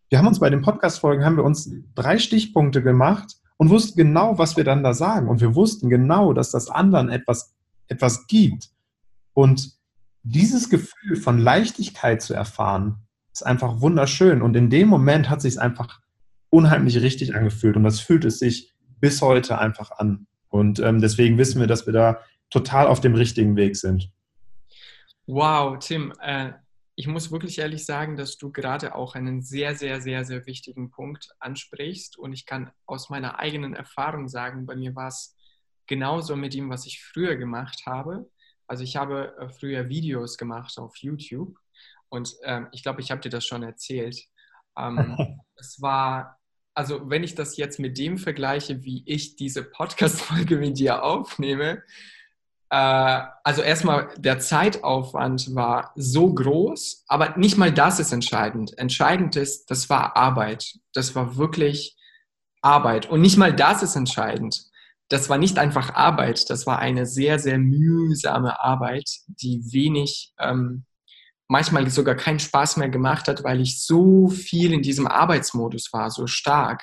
[0.09, 4.39] Wir haben uns bei den Podcast-Folgen, haben wir uns drei Stichpunkte gemacht und wussten genau,
[4.39, 5.29] was wir dann da sagen.
[5.29, 7.55] Und wir wussten genau, dass das anderen etwas,
[7.89, 8.71] etwas gibt.
[9.35, 9.73] Und
[10.23, 14.43] dieses Gefühl von Leichtigkeit zu erfahren, ist einfach wunderschön.
[14.43, 16.01] Und in dem Moment hat sich es einfach
[16.51, 17.77] unheimlich richtig angefühlt.
[17.77, 20.27] Und das fühlt es sich bis heute einfach an.
[20.49, 24.13] Und ähm, deswegen wissen wir, dass wir da total auf dem richtigen Weg sind.
[25.27, 26.53] Wow, Tim, äh,
[26.95, 30.91] ich muss wirklich ehrlich sagen, dass du gerade auch einen sehr, sehr, sehr, sehr wichtigen
[30.91, 32.19] Punkt ansprichst.
[32.19, 35.35] Und ich kann aus meiner eigenen Erfahrung sagen, bei mir war es
[35.87, 38.31] genauso mit dem, was ich früher gemacht habe.
[38.67, 41.57] Also ich habe äh, früher Videos gemacht auf YouTube
[42.09, 44.19] und ähm, ich glaube, ich habe dir das schon erzählt.
[44.79, 45.17] Ähm,
[45.57, 46.39] es war,
[46.75, 51.83] also wenn ich das jetzt mit dem vergleiche, wie ich diese Podcast-Folge mit dir aufnehme,
[52.71, 58.77] äh, also erstmal der Zeitaufwand war so groß, aber nicht mal das ist entscheidend.
[58.79, 60.79] Entscheidend ist, das war Arbeit.
[60.93, 61.97] Das war wirklich
[62.63, 63.11] Arbeit.
[63.11, 64.65] Und nicht mal das ist entscheidend.
[65.09, 70.87] Das war nicht einfach Arbeit, das war eine sehr, sehr mühsame Arbeit, die wenig ähm,
[71.53, 76.11] manchmal sogar keinen Spaß mehr gemacht hat, weil ich so viel in diesem Arbeitsmodus war,
[76.11, 76.83] so stark.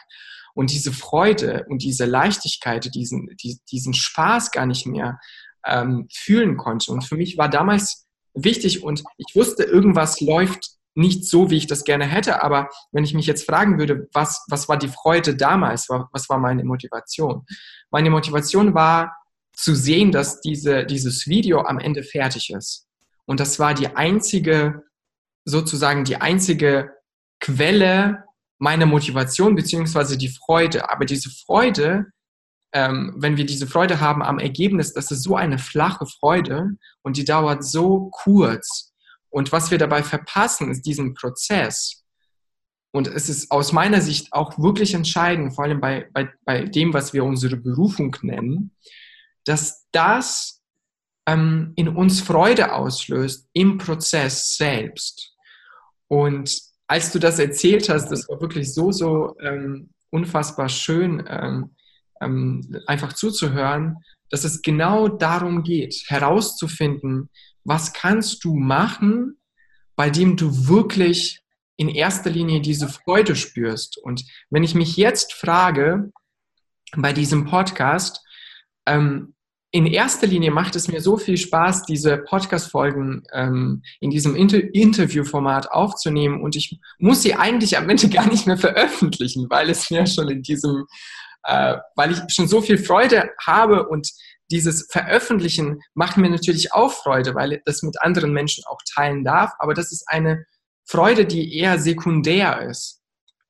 [0.54, 3.36] Und diese Freude und diese Leichtigkeit, diesen,
[3.72, 5.20] diesen Spaß gar nicht mehr
[5.66, 6.92] ähm, fühlen konnte.
[6.92, 8.06] Und für mich war damals
[8.36, 13.04] wichtig und ich wusste, irgendwas läuft nicht so, wie ich das gerne hätte, aber wenn
[13.04, 17.46] ich mich jetzt fragen würde, was, was war die Freude damals, was war meine Motivation?
[17.90, 19.16] Meine Motivation war
[19.54, 22.89] zu sehen, dass diese, dieses Video am Ende fertig ist.
[23.30, 24.86] Und das war die einzige,
[25.46, 26.96] sozusagen die einzige
[27.40, 28.24] Quelle
[28.58, 30.90] meiner Motivation beziehungsweise die Freude.
[30.90, 32.08] Aber diese Freude,
[32.74, 36.72] ähm, wenn wir diese Freude haben am Ergebnis, das ist so eine flache Freude
[37.04, 38.94] und die dauert so kurz.
[39.30, 42.04] Und was wir dabei verpassen, ist diesen Prozess.
[42.92, 46.96] Und es ist aus meiner Sicht auch wirklich entscheidend, vor allem bei, bei, bei dem,
[46.96, 48.76] was wir unsere Berufung nennen,
[49.46, 50.59] dass das
[51.26, 55.36] ähm, in uns Freude auslöst im Prozess selbst.
[56.08, 61.76] Und als du das erzählt hast, das war wirklich so, so ähm, unfassbar schön, ähm,
[62.22, 63.98] ähm, einfach zuzuhören,
[64.30, 67.30] dass es genau darum geht, herauszufinden,
[67.64, 69.40] was kannst du machen,
[69.96, 71.42] bei dem du wirklich
[71.78, 73.98] in erster Linie diese Freude spürst.
[73.98, 76.12] Und wenn ich mich jetzt frage,
[76.96, 78.22] bei diesem Podcast,
[78.86, 79.36] ähm,
[79.72, 84.62] in erster Linie macht es mir so viel Spaß, diese Podcast-Folgen ähm, in diesem Inter
[84.74, 86.42] Interviewformat aufzunehmen.
[86.42, 90.30] Und ich muss sie eigentlich am Ende gar nicht mehr veröffentlichen, weil es mir schon
[90.30, 90.88] in diesem,
[91.44, 93.88] äh, weil ich schon so viel Freude habe.
[93.88, 94.10] Und
[94.50, 99.24] dieses Veröffentlichen macht mir natürlich auch Freude, weil ich das mit anderen Menschen auch teilen
[99.24, 100.46] darf, aber das ist eine
[100.86, 103.00] Freude, die eher sekundär ist.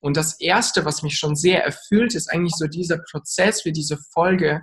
[0.00, 3.96] Und das Erste, was mich schon sehr erfüllt, ist eigentlich so dieser Prozess, wie diese
[4.12, 4.60] Folge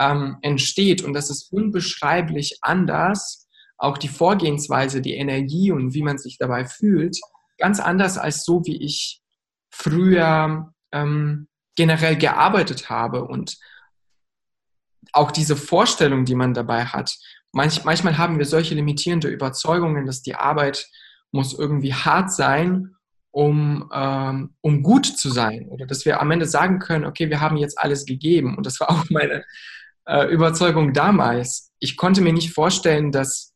[0.00, 1.02] ähm, entsteht.
[1.02, 3.46] Und das ist unbeschreiblich anders.
[3.76, 7.18] Auch die Vorgehensweise, die Energie und wie man sich dabei fühlt,
[7.58, 9.20] ganz anders als so, wie ich
[9.70, 13.24] früher ähm, generell gearbeitet habe.
[13.24, 13.58] Und
[15.12, 17.16] auch diese Vorstellung, die man dabei hat.
[17.52, 20.88] Manch, manchmal haben wir solche limitierende Überzeugungen, dass die Arbeit
[21.32, 22.96] muss irgendwie hart sein
[23.32, 25.68] um, ähm, um gut zu sein.
[25.68, 28.56] Oder dass wir am Ende sagen können, okay, wir haben jetzt alles gegeben.
[28.56, 29.44] Und das war auch meine
[30.10, 31.70] äh, Überzeugung damals.
[31.78, 33.52] Ich konnte mir nicht vorstellen, dass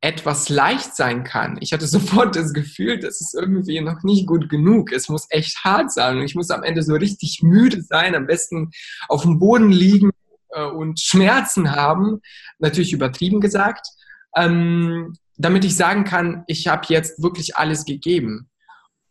[0.00, 1.58] etwas leicht sein kann.
[1.60, 4.92] Ich hatte sofort das Gefühl, das ist irgendwie noch nicht gut genug.
[4.92, 8.26] Es muss echt hart sein und ich muss am Ende so richtig müde sein, am
[8.26, 8.70] besten
[9.08, 10.10] auf dem Boden liegen
[10.50, 12.20] äh, und Schmerzen haben.
[12.58, 13.86] Natürlich übertrieben gesagt.
[14.36, 18.50] Ähm, damit ich sagen kann, ich habe jetzt wirklich alles gegeben.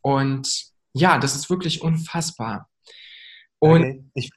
[0.02, 0.48] Und
[0.94, 2.70] ja, das ist wirklich unfassbar.
[3.60, 4.04] Und okay.
[4.14, 4.30] ich,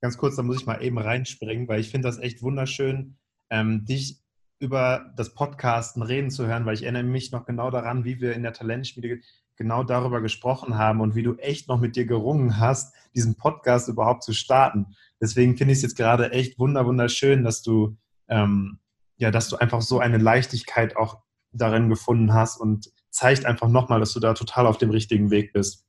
[0.00, 3.16] ganz kurz, da muss ich mal eben reinspringen, weil ich finde das echt wunderschön,
[3.50, 4.20] ähm, dich
[4.58, 8.34] über das Podcasten reden zu hören, weil ich erinnere mich noch genau daran, wie wir
[8.34, 9.20] in der Talentschmiede
[9.56, 13.88] genau darüber gesprochen haben und wie du echt noch mit dir gerungen hast, diesen Podcast
[13.88, 14.94] überhaupt zu starten.
[15.20, 17.96] Deswegen finde ich es jetzt gerade echt wunder wunderschön, dass du
[18.28, 18.78] ähm,
[19.20, 21.18] ja, dass du einfach so eine Leichtigkeit auch
[21.52, 25.52] darin gefunden hast und zeigt einfach nochmal, dass du da total auf dem richtigen Weg
[25.52, 25.84] bist.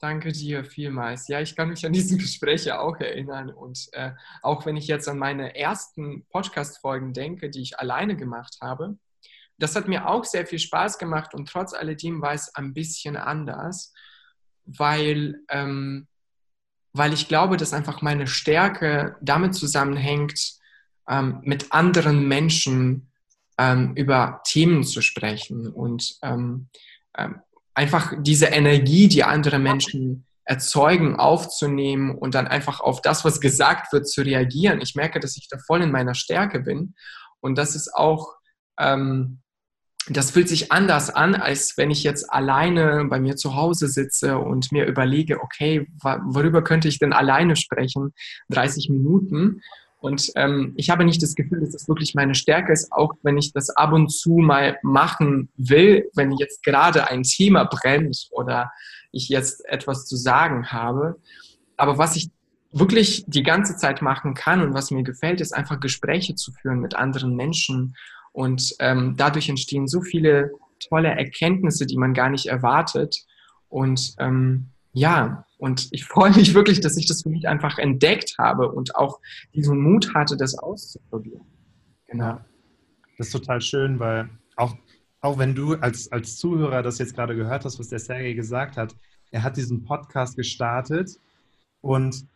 [0.00, 1.26] Danke dir vielmals.
[1.26, 3.50] Ja, ich kann mich an diese Gespräche auch erinnern.
[3.50, 8.58] Und äh, auch wenn ich jetzt an meine ersten Podcast-Folgen denke, die ich alleine gemacht
[8.60, 8.96] habe,
[9.58, 13.16] das hat mir auch sehr viel Spaß gemacht und trotz alledem war es ein bisschen
[13.16, 13.92] anders,
[14.64, 16.06] weil, ähm,
[16.92, 20.58] weil ich glaube, dass einfach meine Stärke damit zusammenhängt,
[21.08, 23.10] ähm, mit anderen Menschen
[23.58, 26.68] ähm, über Themen zu sprechen und ähm,
[27.16, 27.40] ähm,
[27.78, 33.92] einfach diese Energie, die andere Menschen erzeugen, aufzunehmen und dann einfach auf das, was gesagt
[33.92, 34.80] wird, zu reagieren.
[34.80, 36.94] Ich merke, dass ich da voll in meiner Stärke bin
[37.38, 38.34] und das ist auch,
[38.80, 39.42] ähm,
[40.08, 44.38] das fühlt sich anders an, als wenn ich jetzt alleine bei mir zu Hause sitze
[44.38, 48.12] und mir überlege, okay, worüber könnte ich denn alleine sprechen?
[48.48, 49.60] 30 Minuten.
[50.00, 53.36] Und ähm, ich habe nicht das Gefühl, dass das wirklich meine Stärke ist, auch wenn
[53.36, 58.70] ich das ab und zu mal machen will, wenn jetzt gerade ein Thema brennt oder
[59.10, 61.16] ich jetzt etwas zu sagen habe.
[61.76, 62.30] Aber was ich
[62.70, 66.80] wirklich die ganze Zeit machen kann und was mir gefällt, ist einfach Gespräche zu führen
[66.80, 67.96] mit anderen Menschen.
[68.32, 70.52] Und ähm, dadurch entstehen so viele
[70.88, 73.24] tolle Erkenntnisse, die man gar nicht erwartet.
[73.68, 78.36] Und ähm, ja, und ich freue mich wirklich, dass ich das für mich einfach entdeckt
[78.38, 79.20] habe und auch
[79.54, 81.44] diesen Mut hatte, das auszuprobieren.
[82.06, 82.40] Genau.
[83.18, 84.76] Das ist total schön, weil auch,
[85.20, 88.76] auch wenn du als, als Zuhörer das jetzt gerade gehört hast, was der Sergej gesagt
[88.76, 88.94] hat,
[89.30, 91.18] er hat diesen Podcast gestartet
[91.80, 92.26] und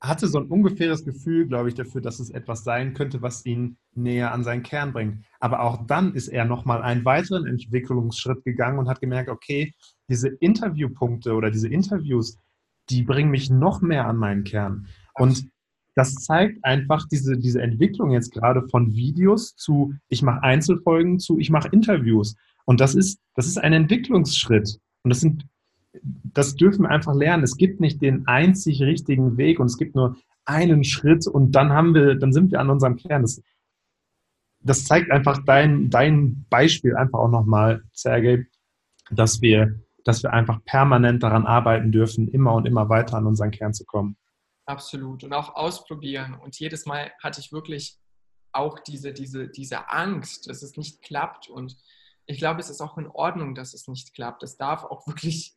[0.00, 3.78] hatte so ein ungefähres Gefühl, glaube ich, dafür, dass es etwas sein könnte, was ihn
[3.94, 5.24] näher an seinen Kern bringt.
[5.40, 9.74] Aber auch dann ist er nochmal einen weiteren Entwicklungsschritt gegangen und hat gemerkt, okay,
[10.08, 12.38] diese Interviewpunkte oder diese Interviews,
[12.90, 14.86] die bringen mich noch mehr an meinen Kern.
[15.14, 15.48] Und
[15.94, 21.38] das zeigt einfach diese, diese Entwicklung jetzt gerade von Videos zu, ich mache Einzelfolgen zu,
[21.38, 22.36] ich mache Interviews.
[22.66, 24.78] Und das ist, das ist ein Entwicklungsschritt.
[25.02, 25.46] Und das sind,
[26.02, 27.42] das dürfen wir einfach lernen.
[27.42, 31.70] Es gibt nicht den einzig richtigen Weg und es gibt nur einen Schritt und dann
[31.70, 33.22] haben wir, dann sind wir an unserem Kern.
[33.22, 33.42] Das,
[34.60, 38.46] das zeigt einfach dein, dein Beispiel einfach auch nochmal, Sergej,
[39.10, 43.50] dass wir dass wir einfach permanent daran arbeiten dürfen, immer und immer weiter an unseren
[43.50, 44.16] Kern zu kommen.
[44.64, 45.22] Absolut.
[45.22, 46.34] Und auch ausprobieren.
[46.34, 47.98] Und jedes Mal hatte ich wirklich
[48.52, 51.50] auch diese, diese, diese Angst, dass es nicht klappt.
[51.50, 51.76] Und
[52.24, 54.42] ich glaube, es ist auch in Ordnung, dass es nicht klappt.
[54.42, 55.54] Es darf auch wirklich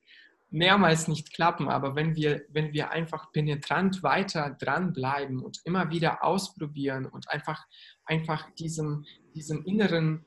[0.49, 1.69] mehrmals nicht klappen.
[1.69, 7.65] Aber wenn wir, wenn wir einfach penetrant weiter dranbleiben und immer wieder ausprobieren und einfach,
[8.03, 10.25] einfach diesem, diesem inneren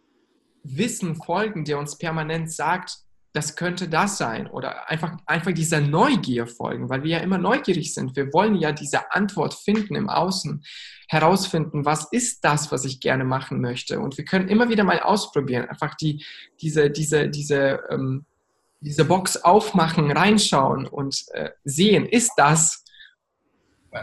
[0.62, 3.03] Wissen folgen, der uns permanent sagt,
[3.34, 7.92] das könnte das sein oder einfach, einfach dieser Neugier folgen, weil wir ja immer neugierig
[7.92, 8.14] sind.
[8.14, 10.64] Wir wollen ja diese Antwort finden im Außen,
[11.08, 13.98] herausfinden, was ist das, was ich gerne machen möchte.
[13.98, 16.24] Und wir können immer wieder mal ausprobieren, einfach die,
[16.60, 18.24] diese, diese, diese, ähm,
[18.80, 22.84] diese Box aufmachen, reinschauen und äh, sehen, ist das,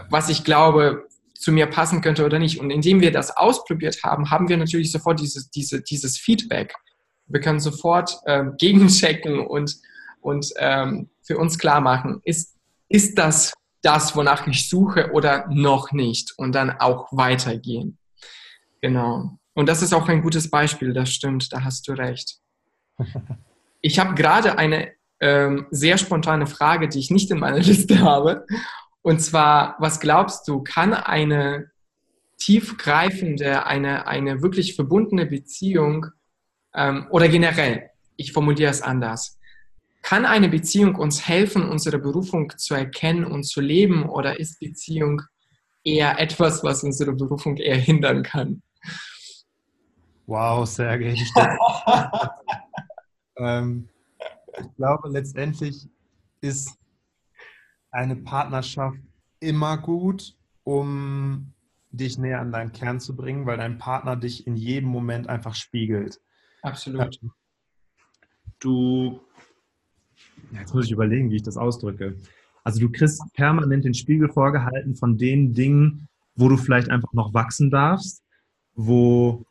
[0.10, 2.60] was ich glaube, zu mir passen könnte oder nicht.
[2.60, 6.76] Und indem wir das ausprobiert haben, haben wir natürlich sofort dieses, diese, dieses Feedback
[7.32, 9.78] wir können sofort ähm, gegenchecken und,
[10.22, 12.56] und ähm, für uns klar machen, ist,
[12.90, 17.98] ist das das, wonach ich suche oder noch nicht und dann auch weitergehen.
[18.82, 19.38] Genau.
[19.54, 22.38] Und das ist auch ein gutes Beispiel, das stimmt, da hast du recht.
[23.84, 28.46] Ich habe gerade eine ähm, sehr spontane Frage, die ich nicht in meiner Liste habe.
[29.02, 31.72] Und zwar, was glaubst du, kann eine
[32.38, 36.06] tiefgreifende, eine, eine wirklich verbundene Beziehung
[36.76, 39.40] ähm, oder generell, ich formuliere es anders,
[40.02, 45.22] kann eine Beziehung uns helfen, unsere Berufung zu erkennen und zu leben oder ist Beziehung
[45.84, 48.62] eher etwas, was unsere Berufung eher hindern kann?
[50.26, 51.22] Wow, Sergej.
[53.38, 53.90] ähm,
[54.60, 55.88] ich glaube, letztendlich
[56.42, 56.78] ist
[57.92, 58.98] eine Partnerschaft
[59.40, 61.54] immer gut, um
[61.92, 65.56] dich näher an deinen Kern zu bringen, weil dein Partner dich in jedem Moment einfach
[65.56, 66.20] spiegelt.
[66.62, 67.20] Absolut.
[68.59, 69.20] Du,
[70.53, 72.16] jetzt muss ich überlegen, wie ich das ausdrücke.
[72.64, 77.34] Also du kriegst permanent den Spiegel vorgehalten von den Dingen, wo du vielleicht einfach noch
[77.34, 78.24] wachsen darfst,
[78.76, 79.45] wo,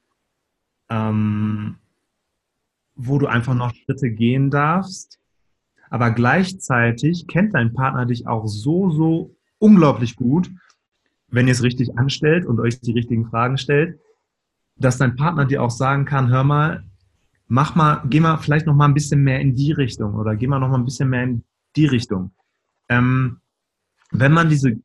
[0.89, 1.77] ähm,
[2.95, 5.19] wo du einfach noch Schritte gehen darfst.
[5.91, 10.51] Aber gleichzeitig kennt dein Partner dich auch so, so unglaublich gut,
[11.29, 14.01] wenn ihr es richtig anstellt und euch die richtigen Fragen stellt,
[14.77, 16.85] dass dein Partner dir auch sagen kann, hör mal,
[17.51, 20.47] mach mal, geh mal vielleicht noch mal ein bisschen mehr in die Richtung oder geh
[20.47, 21.45] mal noch mal ein bisschen mehr in
[21.75, 22.31] die Richtung.
[22.89, 23.41] Ähm,
[24.13, 24.79] wenn man diese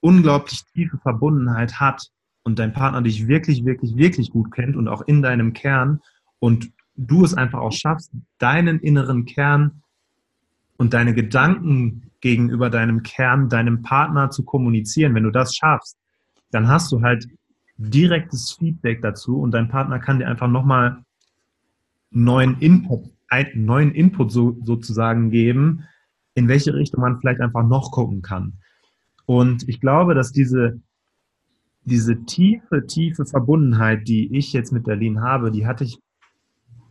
[0.00, 2.10] unglaublich tiefe Verbundenheit hat
[2.42, 6.00] und dein Partner dich wirklich, wirklich, wirklich gut kennt und auch in deinem Kern
[6.40, 9.82] und du es einfach auch schaffst, deinen inneren Kern
[10.76, 15.96] und deine Gedanken gegenüber deinem Kern, deinem Partner zu kommunizieren, wenn du das schaffst,
[16.50, 17.28] dann hast du halt
[17.76, 21.04] direktes Feedback dazu und dein Partner kann dir einfach nochmal
[22.10, 25.84] neuen Input, einen neuen Input so, sozusagen geben,
[26.34, 28.54] in welche Richtung man vielleicht einfach noch gucken kann.
[29.26, 30.80] Und ich glaube, dass diese,
[31.84, 35.98] diese tiefe, tiefe Verbundenheit, die ich jetzt mit Berlin habe, die hatte ich,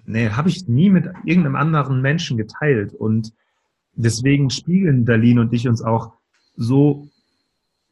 [0.05, 2.93] nee, habe ich nie mit irgendeinem anderen Menschen geteilt.
[2.93, 3.33] Und
[3.93, 6.13] deswegen spiegeln Berlin und ich uns auch
[6.55, 7.07] so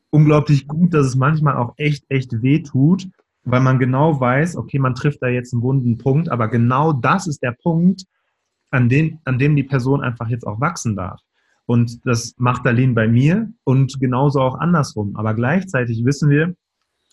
[0.10, 3.08] unglaublich gut, dass es manchmal auch echt, echt weh tut,
[3.46, 7.28] weil man genau weiß, okay, man trifft da jetzt einen wunden Punkt, aber genau das
[7.28, 8.06] ist der Punkt,
[8.72, 11.22] an dem, an dem die Person einfach jetzt auch wachsen darf.
[11.68, 15.16] Und das macht Darlene bei mir und genauso auch andersrum.
[15.16, 16.56] Aber gleichzeitig wissen wir,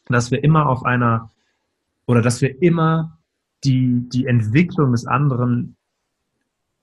[0.07, 1.31] dass wir immer auf einer
[2.07, 3.19] oder dass wir immer
[3.65, 5.77] die, die Entwicklung des anderen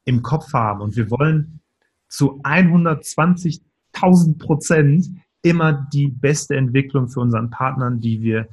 [0.06, 0.82] im Kopf haben.
[0.82, 1.60] Und wir wollen
[2.08, 5.08] zu 120.000 Prozent
[5.42, 8.48] immer die beste Entwicklung für unseren Partnern, die wir,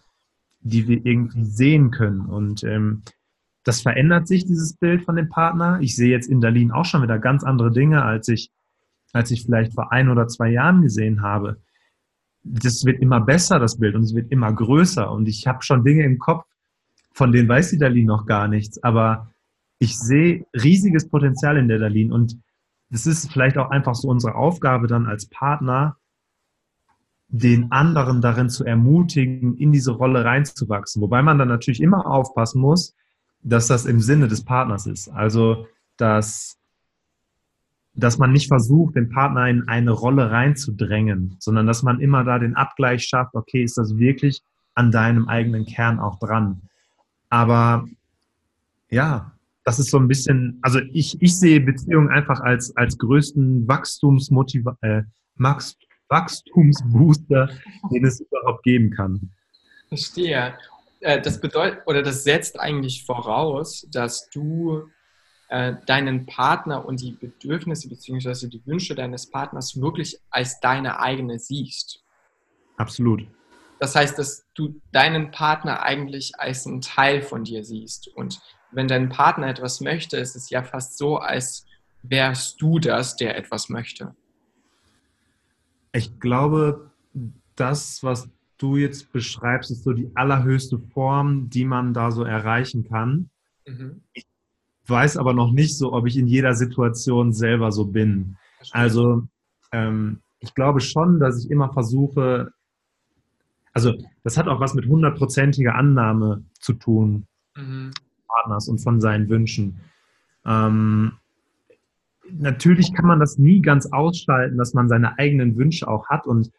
[0.66, 2.20] die wir irgendwie sehen können.
[2.20, 3.02] Und ähm,
[3.64, 5.78] das verändert sich, dieses Bild von dem Partner.
[5.80, 8.50] Ich sehe jetzt in Berlin auch schon wieder ganz andere Dinge, als ich,
[9.12, 11.60] als ich vielleicht vor ein oder zwei Jahren gesehen habe.
[12.42, 15.10] Das wird immer besser, das Bild, und es wird immer größer.
[15.10, 16.44] Und ich habe schon Dinge im Kopf,
[17.12, 18.82] von denen weiß die Dalin noch gar nichts.
[18.82, 19.32] Aber
[19.78, 22.12] ich sehe riesiges Potenzial in der Dalin.
[22.12, 22.38] Und
[22.90, 25.96] es ist vielleicht auch einfach so unsere Aufgabe dann als Partner,
[27.28, 31.02] den anderen darin zu ermutigen, in diese Rolle reinzuwachsen.
[31.02, 32.94] Wobei man dann natürlich immer aufpassen muss,
[33.42, 35.08] dass das im Sinne des Partners ist.
[35.08, 35.66] Also,
[35.96, 36.58] dass,
[37.94, 42.38] dass man nicht versucht, den Partner in eine Rolle reinzudrängen, sondern dass man immer da
[42.38, 44.42] den Abgleich schafft, okay, ist das wirklich
[44.74, 46.62] an deinem eigenen Kern auch dran.
[47.28, 47.86] Aber
[48.90, 49.32] ja,
[49.64, 54.76] das ist so ein bisschen, also ich, ich sehe Beziehungen einfach als, als größten Wachstumsmotiva
[54.80, 55.02] äh,
[56.08, 57.50] Wachstumsbooster,
[57.92, 59.30] den es überhaupt geben kann.
[59.88, 60.56] Verstehe.
[61.00, 64.88] Äh, das bedeutet, oder das setzt eigentlich voraus, dass du
[65.48, 68.48] äh, deinen Partner und die Bedürfnisse bzw.
[68.48, 72.02] die Wünsche deines Partners wirklich als deine eigene siehst.
[72.76, 73.26] Absolut.
[73.78, 78.40] Das heißt, dass du deinen Partner eigentlich als einen Teil von dir siehst und
[78.72, 81.66] wenn dein Partner etwas möchte, ist es ja fast so, als
[82.02, 84.14] wärst du das, der etwas möchte.
[85.96, 86.90] Ich glaube,
[87.54, 88.28] das, was
[88.58, 93.30] du jetzt beschreibst, ist so die allerhöchste Form, die man da so erreichen kann.
[93.66, 94.02] Mhm.
[94.12, 94.26] Ich
[94.86, 98.36] weiß aber noch nicht so, ob ich in jeder Situation selber so bin.
[98.72, 99.26] Also
[99.72, 102.52] ähm, ich glaube schon, dass ich immer versuche,
[103.72, 107.26] also das hat auch was mit hundertprozentiger Annahme zu tun.
[107.56, 107.92] Mhm.
[108.28, 109.80] Partners und von seinen Wünschen.
[110.44, 111.12] Ähm,
[112.32, 116.50] natürlich kann man das nie ganz ausschalten, dass man seine eigenen Wünsche auch hat und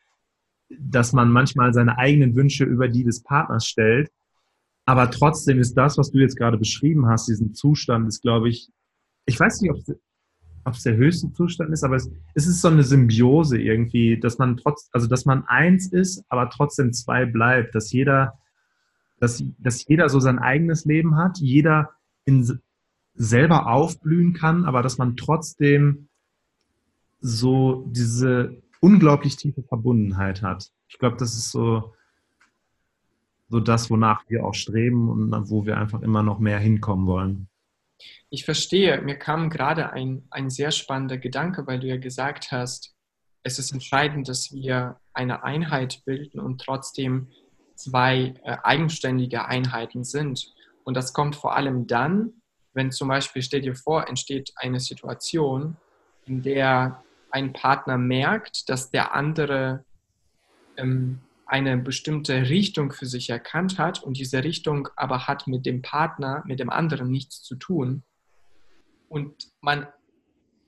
[0.70, 4.11] dass man manchmal seine eigenen Wünsche über die des Partners stellt.
[4.86, 8.70] Aber trotzdem ist das, was du jetzt gerade beschrieben hast, diesen Zustand, ist, glaube ich,
[9.26, 12.84] ich weiß nicht, ob es der höchste Zustand ist, aber es, es, ist so eine
[12.84, 17.91] Symbiose irgendwie, dass man trotz, also dass man eins ist, aber trotzdem zwei bleibt, dass
[17.91, 18.38] jeder
[19.20, 21.91] dass, dass jeder so sein eigenes Leben hat, jeder
[22.26, 22.59] in,
[23.18, 26.07] selber aufblühen kann, aber dass man trotzdem
[27.20, 30.70] so diese unglaublich tiefe Verbundenheit hat.
[30.88, 31.93] Ich glaube, das ist so,
[33.49, 37.49] so das, wonach wir auch streben und wo wir einfach immer noch mehr hinkommen wollen.
[38.30, 39.01] Ich verstehe.
[39.01, 42.93] Mir kam gerade ein, ein sehr spannender Gedanke, weil du ja gesagt hast,
[43.43, 47.30] es ist entscheidend, dass wir eine Einheit bilden und trotzdem
[47.76, 50.53] zwei äh, eigenständige Einheiten sind.
[50.84, 52.36] Und das kommt vor allem dann,
[52.78, 55.75] wenn zum Beispiel, stell dir vor, entsteht eine Situation,
[56.25, 59.84] in der ein Partner merkt, dass der andere
[60.78, 65.82] ähm, eine bestimmte Richtung für sich erkannt hat und diese Richtung aber hat mit dem
[65.82, 68.03] Partner, mit dem anderen nichts zu tun.
[69.09, 69.88] Und man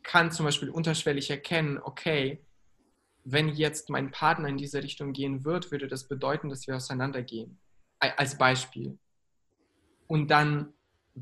[0.04, 2.44] kann zum Beispiel unterschwellig erkennen, okay,
[3.24, 7.60] wenn jetzt mein Partner in diese Richtung gehen wird, würde das bedeuten, dass wir auseinandergehen.
[8.00, 8.98] Als Beispiel.
[10.08, 10.74] Und dann,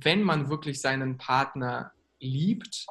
[0.04, 2.86] wenn man wirklich seinen Partner liebt,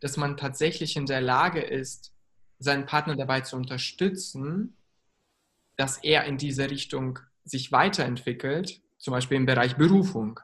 [0.00, 2.12] dass man tatsächlich in der Lage ist,
[2.58, 4.76] seinen Partner dabei zu unterstützen,
[5.76, 10.40] dass er in diese Richtung sich weiterentwickelt, zum Beispiel im Bereich Berufung.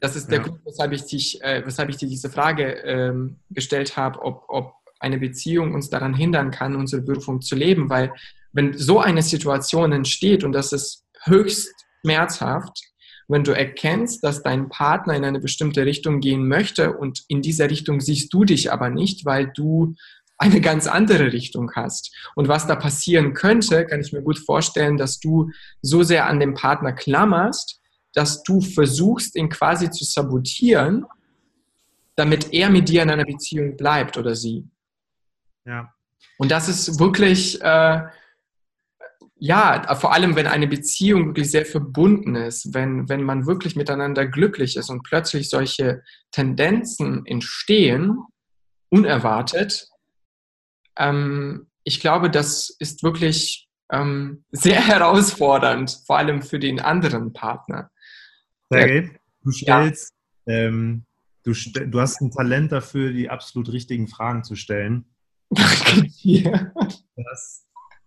[0.00, 0.44] Das ist der ja.
[0.44, 4.74] Grund, weshalb ich, dich, äh, weshalb ich dir diese Frage ähm, gestellt habe, ob, ob
[4.98, 8.12] eine Beziehung uns daran hindern kann, unsere Berufung zu leben, weil
[8.52, 12.82] wenn so eine Situation entsteht und das ist höchst schmerzhaft,
[13.28, 17.70] wenn du erkennst, dass dein Partner in eine bestimmte Richtung gehen möchte und in dieser
[17.70, 19.94] Richtung siehst du dich aber nicht, weil du
[20.38, 22.14] eine ganz andere Richtung hast.
[22.34, 25.50] Und was da passieren könnte, kann ich mir gut vorstellen, dass du
[25.80, 27.80] so sehr an dem Partner klammerst,
[28.14, 31.06] dass du versuchst, ihn quasi zu sabotieren,
[32.16, 34.68] damit er mit dir in einer Beziehung bleibt oder sie.
[35.64, 35.92] Ja.
[36.38, 38.02] Und das ist wirklich, äh,
[39.44, 44.26] ja, vor allem, wenn eine Beziehung wirklich sehr verbunden ist, wenn, wenn man wirklich miteinander
[44.26, 48.16] glücklich ist und plötzlich solche Tendenzen entstehen,
[48.88, 49.90] unerwartet,
[50.96, 57.90] ähm, ich glaube, das ist wirklich ähm, sehr herausfordernd, vor allem für den anderen Partner.
[58.70, 59.10] Sergej,
[59.42, 60.14] du stellst,
[60.46, 60.54] ja.
[60.54, 61.04] ähm,
[61.42, 65.04] du, du hast ein Talent dafür, die absolut richtigen Fragen zu stellen.
[65.50, 67.63] das,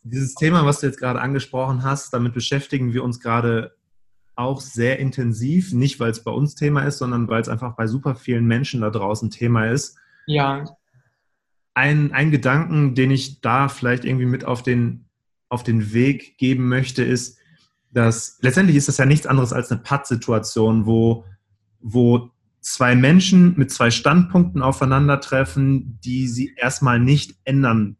[0.09, 3.75] dieses Thema, was du jetzt gerade angesprochen hast, damit beschäftigen wir uns gerade
[4.35, 5.73] auch sehr intensiv.
[5.73, 8.81] Nicht, weil es bei uns Thema ist, sondern weil es einfach bei super vielen Menschen
[8.81, 9.97] da draußen Thema ist.
[10.27, 10.65] Ja
[11.77, 15.05] ein, ein Gedanken, den ich da vielleicht irgendwie mit auf den,
[15.47, 17.37] auf den Weg geben möchte, ist,
[17.91, 21.23] dass letztendlich ist das ja nichts anderes als eine Pattsituation, wo,
[21.79, 22.31] wo
[22.61, 27.97] zwei Menschen mit zwei Standpunkten aufeinandertreffen, die sie erstmal nicht ändern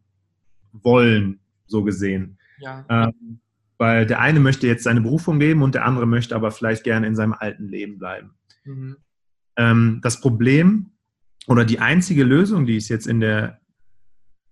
[0.72, 1.38] wollen,
[1.68, 2.38] so gesehen.
[2.58, 2.84] Ja.
[2.88, 3.40] Ähm,
[3.78, 7.06] weil der eine möchte jetzt seine Berufung leben und der andere möchte aber vielleicht gerne
[7.06, 8.34] in seinem alten Leben bleiben.
[8.64, 8.96] Mhm.
[9.56, 10.90] Ähm, das Problem
[11.46, 13.60] oder die einzige Lösung, die es jetzt in der,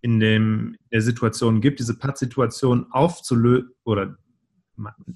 [0.00, 4.16] in dem, der Situation gibt, diese Pattsituation aufzulösen oder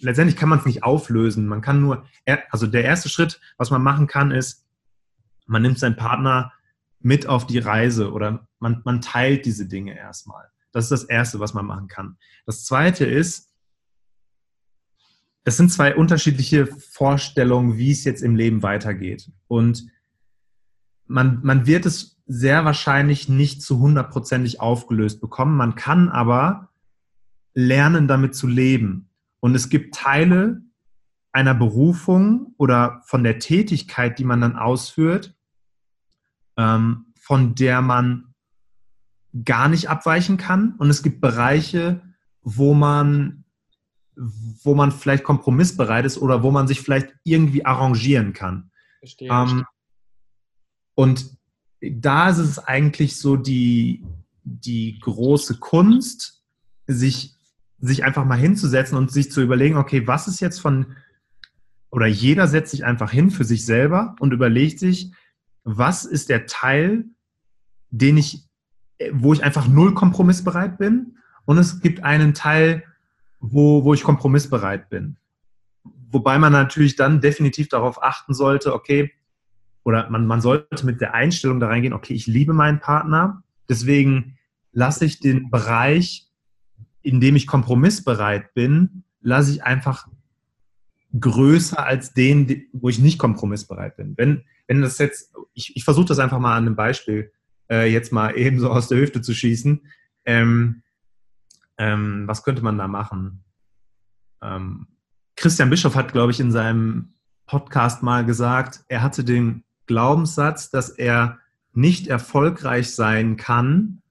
[0.00, 1.46] letztendlich kann man es nicht auflösen.
[1.46, 2.04] Man kann nur,
[2.50, 4.66] also der erste Schritt, was man machen kann, ist,
[5.46, 6.52] man nimmt seinen Partner
[7.00, 10.46] mit auf die Reise oder man, man teilt diese Dinge erstmal.
[10.72, 12.16] Das ist das Erste, was man machen kann.
[12.46, 13.50] Das Zweite ist,
[15.44, 19.30] es sind zwei unterschiedliche Vorstellungen, wie es jetzt im Leben weitergeht.
[19.48, 19.86] Und
[21.06, 25.56] man, man wird es sehr wahrscheinlich nicht zu hundertprozentig aufgelöst bekommen.
[25.56, 26.68] Man kann aber
[27.54, 29.10] lernen, damit zu leben.
[29.40, 30.62] Und es gibt Teile
[31.32, 35.34] einer Berufung oder von der Tätigkeit, die man dann ausführt,
[36.56, 38.29] ähm, von der man
[39.44, 40.74] gar nicht abweichen kann.
[40.78, 42.00] Und es gibt Bereiche,
[42.42, 43.44] wo man,
[44.16, 48.70] wo man vielleicht kompromissbereit ist oder wo man sich vielleicht irgendwie arrangieren kann.
[48.98, 49.30] Verstehe.
[49.30, 49.64] Ähm,
[50.94, 51.38] und
[51.80, 54.04] da ist es eigentlich so die,
[54.44, 56.42] die große Kunst,
[56.86, 57.34] sich,
[57.78, 60.96] sich einfach mal hinzusetzen und sich zu überlegen, okay, was ist jetzt von,
[61.90, 65.12] oder jeder setzt sich einfach hin für sich selber und überlegt sich,
[65.64, 67.06] was ist der Teil,
[67.90, 68.48] den ich,
[69.12, 72.84] wo ich einfach null kompromissbereit bin und es gibt einen Teil,
[73.40, 75.16] wo, wo ich kompromissbereit bin.
[76.10, 79.12] Wobei man natürlich dann definitiv darauf achten sollte, okay,
[79.84, 84.36] oder man, man sollte mit der Einstellung da reingehen, okay, ich liebe meinen Partner, deswegen
[84.72, 86.28] lasse ich den Bereich,
[87.02, 90.08] in dem ich kompromissbereit bin, lasse ich einfach
[91.18, 94.14] größer als den, wo ich nicht kompromissbereit bin.
[94.16, 97.32] Wenn, wenn das jetzt, ich, ich versuche das einfach mal an einem Beispiel
[97.70, 99.86] äh, jetzt mal eben so aus der Hüfte zu schießen.
[100.24, 100.82] Ähm,
[101.78, 103.44] ähm, was könnte man da machen?
[104.42, 104.88] Ähm,
[105.36, 107.14] Christian Bischoff hat, glaube ich, in seinem
[107.46, 111.38] Podcast mal gesagt, er hatte den Glaubenssatz, dass er
[111.72, 114.02] nicht erfolgreich sein kann,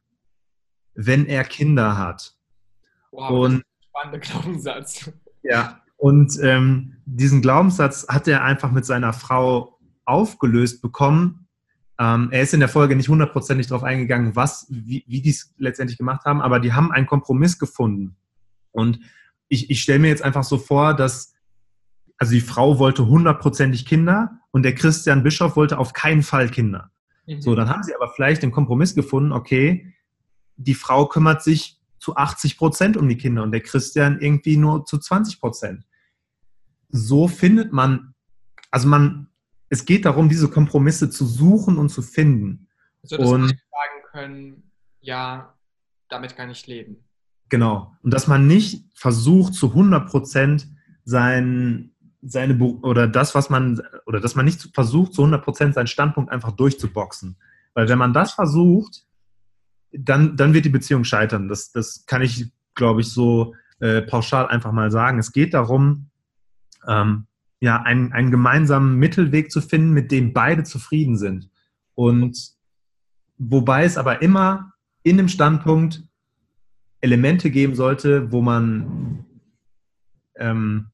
[0.93, 2.35] wenn er Kinder hat.
[3.11, 5.11] Wow, und, spannender Glaubenssatz.
[5.43, 11.38] Ja, und ähm, diesen Glaubenssatz hat er einfach mit seiner Frau aufgelöst bekommen.
[11.99, 15.53] Ähm, er ist in der Folge nicht hundertprozentig darauf eingegangen, was, wie, wie die es
[15.57, 18.15] letztendlich gemacht haben, aber die haben einen Kompromiss gefunden.
[18.71, 19.01] Und
[19.49, 21.33] ich, ich stelle mir jetzt einfach so vor, dass,
[22.17, 26.89] also die Frau wollte hundertprozentig Kinder und der Christian Bischof wollte auf keinen Fall Kinder.
[27.27, 27.41] Mhm.
[27.41, 29.93] So, dann haben sie aber vielleicht den Kompromiss gefunden, okay,
[30.55, 34.85] die Frau kümmert sich zu 80 Prozent um die Kinder und der Christian irgendwie nur
[34.85, 35.85] zu 20 Prozent.
[36.89, 38.13] So findet man,
[38.71, 39.28] also man,
[39.69, 42.67] es geht darum, diese Kompromisse zu suchen und zu finden.
[43.03, 45.53] So, dass und, sagen können, ja,
[46.09, 47.05] damit kann ich leben.
[47.49, 47.95] Genau.
[48.01, 50.67] Und dass man nicht versucht, zu 100 Prozent
[51.05, 51.91] sein,
[52.21, 56.31] seine, oder das, was man, oder dass man nicht versucht, zu 100 Prozent seinen Standpunkt
[56.31, 57.37] einfach durchzuboxen.
[57.73, 59.05] Weil wenn man das versucht,
[59.91, 61.47] dann, dann wird die Beziehung scheitern.
[61.47, 65.19] Das, das kann ich, glaube ich, so äh, pauschal einfach mal sagen.
[65.19, 66.09] Es geht darum,
[66.87, 67.25] ähm,
[67.61, 71.49] ja, einen, einen gemeinsamen Mittelweg zu finden, mit dem beide zufrieden sind.
[71.95, 72.53] Und
[73.37, 76.03] wobei es aber immer in dem Standpunkt
[77.01, 79.25] Elemente geben sollte, wo man
[80.35, 80.91] ähm,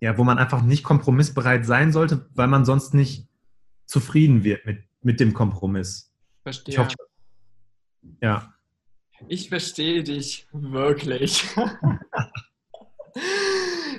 [0.00, 3.28] ja, wo man einfach nicht kompromissbereit sein sollte, weil man sonst nicht
[3.86, 6.10] zufrieden wird mit, mit dem Kompromiss.
[6.42, 6.72] Verstehe.
[6.72, 6.94] Ich hoffe,
[8.22, 8.54] ja.
[9.28, 11.44] Ich verstehe dich wirklich.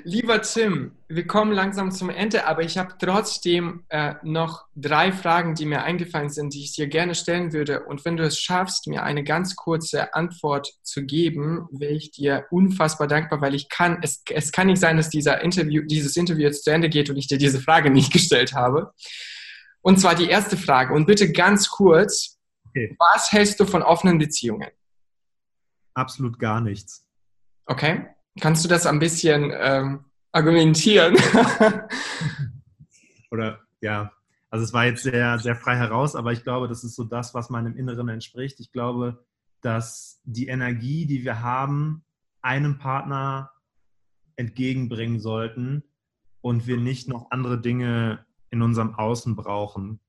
[0.04, 5.56] Lieber Tim, wir kommen langsam zum Ende, aber ich habe trotzdem äh, noch drei Fragen,
[5.56, 7.84] die mir eingefallen sind, die ich dir gerne stellen würde.
[7.84, 12.46] Und wenn du es schaffst, mir eine ganz kurze Antwort zu geben, wäre ich dir
[12.52, 16.44] unfassbar dankbar, weil ich kann, es, es kann nicht sein, dass dieser Interview, dieses Interview
[16.44, 18.92] jetzt zu Ende geht und ich dir diese Frage nicht gestellt habe.
[19.82, 20.94] Und zwar die erste Frage.
[20.94, 22.40] Und bitte ganz kurz,
[22.70, 22.96] okay.
[23.00, 24.70] was hältst du von offenen Beziehungen?
[25.94, 27.06] Absolut gar nichts.
[27.66, 28.06] Okay.
[28.40, 31.16] Kannst du das ein bisschen ähm, argumentieren?
[33.32, 34.12] Oder ja,
[34.50, 37.34] also es war jetzt sehr, sehr frei heraus, aber ich glaube, das ist so das,
[37.34, 38.60] was meinem Inneren entspricht.
[38.60, 39.24] Ich glaube,
[39.62, 42.04] dass die Energie, die wir haben,
[42.42, 43.52] einem Partner
[44.36, 45.84] entgegenbringen sollten
[46.42, 50.00] und wir nicht noch andere Dinge in unserem Außen brauchen.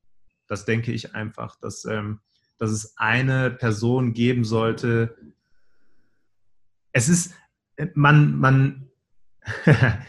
[0.49, 2.21] Das denke ich einfach, dass, ähm,
[2.59, 5.17] dass es eine Person geben sollte.
[6.93, 7.35] Es ist,
[7.95, 8.89] man, man,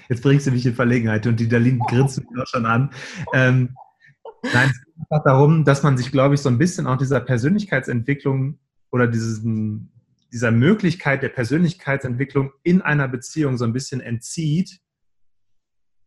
[0.09, 2.91] jetzt bringst du mich in Verlegenheit und die Darlene grinst mich auch schon an.
[3.33, 3.75] Ähm,
[4.53, 7.19] nein, es geht einfach darum, dass man sich, glaube ich, so ein bisschen auch dieser
[7.19, 8.59] Persönlichkeitsentwicklung
[8.91, 9.91] oder diesen,
[10.31, 14.79] dieser Möglichkeit der Persönlichkeitsentwicklung in einer Beziehung so ein bisschen entzieht,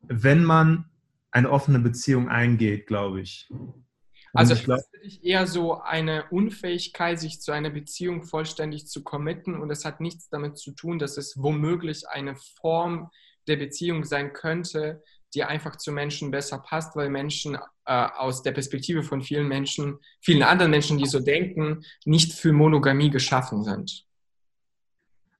[0.02, 0.86] wenn man
[1.30, 3.48] eine offene Beziehung eingeht, glaube ich.
[4.36, 8.86] Also ich glaub, ist für dich eher so eine Unfähigkeit, sich zu einer Beziehung vollständig
[8.86, 13.10] zu committen und es hat nichts damit zu tun, dass es womöglich eine Form
[13.46, 15.02] der Beziehung sein könnte,
[15.34, 19.98] die einfach zu Menschen besser passt, weil Menschen äh, aus der Perspektive von vielen Menschen,
[20.20, 24.06] vielen anderen Menschen, die so denken, nicht für Monogamie geschaffen sind.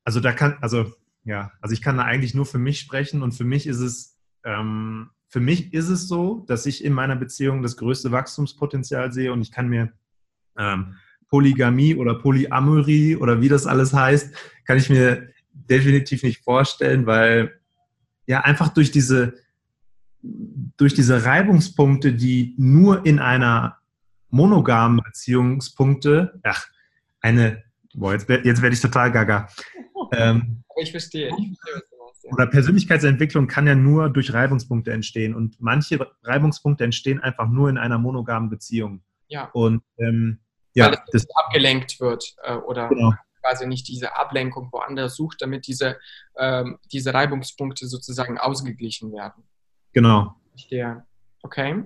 [0.05, 0.93] Also da kann, also
[1.25, 4.17] ja, also ich kann da eigentlich nur für mich sprechen und für mich ist es
[4.45, 9.35] ähm, für mich ist es so, dass ich in meiner Beziehung das größte Wachstumspotenzial sehe
[9.35, 9.93] und ich kann mir
[10.57, 10.95] ähm,
[11.29, 14.35] Polygamie oder Polyamorie oder wie das alles heißt,
[14.65, 17.61] kann ich mir definitiv nicht vorstellen, weil
[18.27, 19.35] ja einfach durch diese,
[20.23, 23.77] durch diese Reibungspunkte, die nur in einer
[24.31, 26.67] monogamen Beziehungspunkte, ach,
[27.21, 27.63] eine,
[27.93, 29.51] boah, jetzt, jetzt werde ich total gaga.
[30.13, 31.31] Ähm, ich verstehe.
[31.37, 31.96] Ich verstehe
[32.33, 35.35] oder Persönlichkeitsentwicklung kann ja nur durch Reibungspunkte entstehen.
[35.35, 39.03] Und manche Reibungspunkte entstehen einfach nur in einer monogamen Beziehung.
[39.29, 39.51] Ja.
[39.53, 40.41] Und ähm,
[40.75, 43.15] ja, Weil das abgelenkt wird äh, oder genau.
[43.41, 45.99] quasi nicht diese Ablenkung woanders sucht, damit diese,
[46.37, 49.45] ähm, diese Reibungspunkte sozusagen ausgeglichen werden.
[49.93, 50.35] Genau.
[50.71, 51.07] Der,
[51.43, 51.85] okay.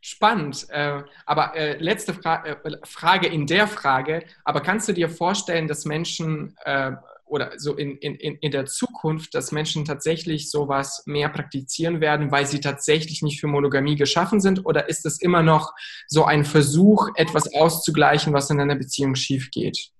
[0.00, 0.66] Spannend.
[0.70, 4.24] Äh, aber äh, letzte Fra äh, Frage in der Frage.
[4.44, 6.92] Aber kannst du dir vorstellen, dass Menschen äh,
[7.26, 12.46] oder so in, in, in der Zukunft, dass Menschen tatsächlich sowas mehr praktizieren werden, weil
[12.46, 14.64] sie tatsächlich nicht für Monogamie geschaffen sind?
[14.64, 15.74] Oder ist es immer noch
[16.06, 19.90] so ein Versuch, etwas auszugleichen, was in einer Beziehung schief geht?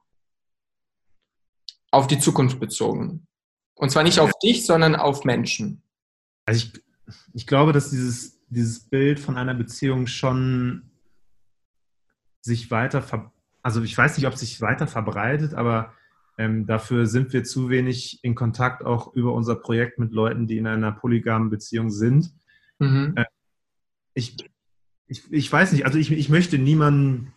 [1.91, 3.27] Auf die Zukunft bezogen.
[3.75, 5.83] Und zwar nicht auf dich, sondern auf Menschen.
[6.47, 6.83] Also ich,
[7.35, 10.91] ich glaube, dass dieses, dieses Bild von einer Beziehung schon
[12.41, 13.05] sich weiter,
[13.63, 15.93] also ich weiß nicht, ob es sich weiter verbreitet, aber
[16.39, 20.59] ähm, dafür sind wir zu wenig in Kontakt auch über unser Projekt mit Leuten, die
[20.59, 22.33] in einer polygamen Beziehung sind.
[22.79, 23.15] Mhm.
[23.17, 23.25] Äh,
[24.15, 24.37] ich,
[25.07, 27.33] ich, ich weiß nicht, also ich, ich möchte niemanden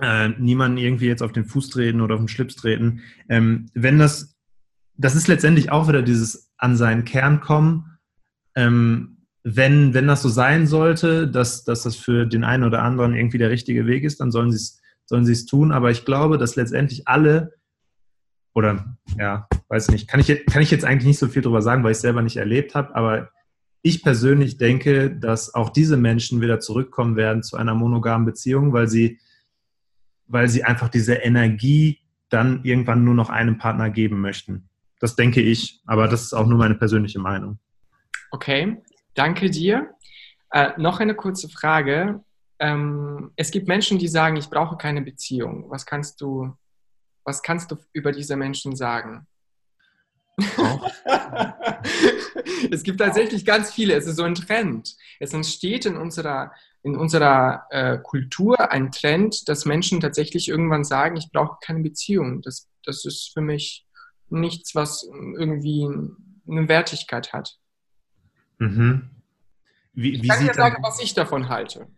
[0.00, 3.00] äh, niemanden irgendwie jetzt auf den Fuß treten oder auf den Schlips treten.
[3.28, 4.36] Ähm, wenn das,
[4.96, 7.98] das ist letztendlich auch wieder dieses an seinen Kern kommen.
[8.54, 13.14] Ähm, wenn, wenn das so sein sollte, dass, dass das für den einen oder anderen
[13.14, 15.72] irgendwie der richtige Weg ist, dann sollen sie es sollen sie es tun.
[15.72, 17.54] Aber ich glaube, dass letztendlich alle,
[18.58, 21.84] oder ja, weiß nicht, kann ich, kann ich jetzt eigentlich nicht so viel drüber sagen,
[21.84, 23.30] weil ich es selber nicht erlebt habe, aber
[23.82, 28.88] ich persönlich denke, dass auch diese Menschen wieder zurückkommen werden zu einer monogamen Beziehung, weil
[28.88, 29.20] sie,
[30.26, 32.00] weil sie einfach diese Energie
[32.30, 34.68] dann irgendwann nur noch einem Partner geben möchten.
[34.98, 37.60] Das denke ich, aber das ist auch nur meine persönliche Meinung.
[38.32, 38.82] Okay,
[39.14, 39.90] danke dir.
[40.50, 42.20] Äh, noch eine kurze Frage.
[42.58, 45.66] Ähm, es gibt Menschen, die sagen, ich brauche keine Beziehung.
[45.70, 46.52] Was kannst du,
[47.28, 49.26] was kannst du über diese Menschen sagen?
[52.70, 53.94] es gibt tatsächlich ganz viele.
[53.94, 54.96] Es ist so ein Trend.
[55.20, 56.52] Es entsteht in unserer,
[56.82, 62.40] in unserer äh, Kultur ein Trend, dass Menschen tatsächlich irgendwann sagen, ich brauche keine Beziehung.
[62.40, 63.86] Das, das ist für mich
[64.30, 65.06] nichts, was
[65.36, 65.86] irgendwie
[66.48, 67.58] eine Wertigkeit hat.
[68.58, 69.10] Mhm.
[69.92, 71.88] Wie, ich wie kann dir sagen, was ich davon halte.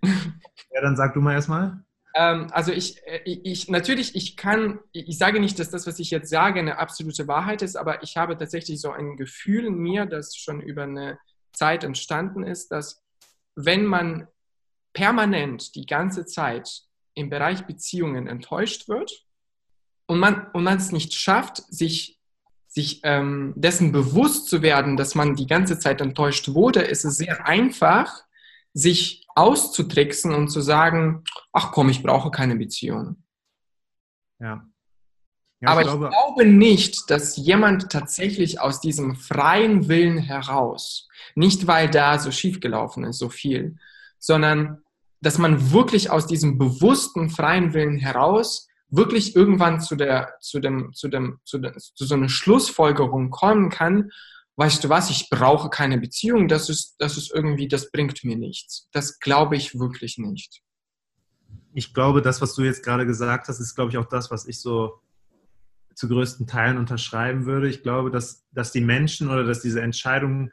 [0.73, 1.85] Ja, dann sag du mal erstmal.
[2.15, 6.11] Ähm, also ich, äh, ich, natürlich, ich kann, ich sage nicht, dass das, was ich
[6.11, 10.07] jetzt sage, eine absolute Wahrheit ist, aber ich habe tatsächlich so ein Gefühl in mir,
[10.07, 11.19] das schon über eine
[11.53, 13.03] Zeit entstanden ist, dass
[13.55, 14.29] wenn man
[14.93, 16.83] permanent die ganze Zeit
[17.15, 19.25] im Bereich Beziehungen enttäuscht wird
[20.07, 22.19] und man, und man es nicht schafft, sich,
[22.67, 27.17] sich ähm, dessen bewusst zu werden, dass man die ganze Zeit enttäuscht wurde, ist es
[27.17, 28.25] sehr einfach,
[28.73, 33.23] sich auszutricksen und zu sagen, ach komm, ich brauche keine Beziehung.
[34.39, 34.67] Ja.
[35.61, 41.09] ja Aber ich glaube, ich glaube nicht, dass jemand tatsächlich aus diesem freien Willen heraus,
[41.35, 43.77] nicht weil da so schief gelaufen ist, so viel,
[44.19, 44.83] sondern
[45.21, 50.93] dass man wirklich aus diesem bewussten freien Willen heraus wirklich irgendwann zu der, zu dem,
[50.93, 54.11] zu dem, zu, der, zu so einer Schlussfolgerung kommen kann,
[54.61, 58.37] weißt du was, ich brauche keine Beziehung, das ist, das ist irgendwie, das bringt mir
[58.37, 58.91] nichts.
[58.93, 60.61] Das glaube ich wirklich nicht.
[61.73, 64.47] Ich glaube, das, was du jetzt gerade gesagt hast, ist, glaube ich, auch das, was
[64.47, 65.01] ich so
[65.95, 67.71] zu größten Teilen unterschreiben würde.
[67.71, 70.51] Ich glaube, dass, dass die Menschen oder dass diese Entscheidung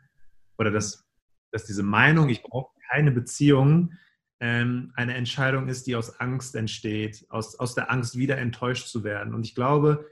[0.58, 1.06] oder dass,
[1.52, 3.92] dass diese Meinung, ich brauche keine Beziehung,
[4.40, 9.04] ähm, eine Entscheidung ist, die aus Angst entsteht, aus, aus der Angst, wieder enttäuscht zu
[9.04, 9.34] werden.
[9.34, 10.06] Und ich glaube,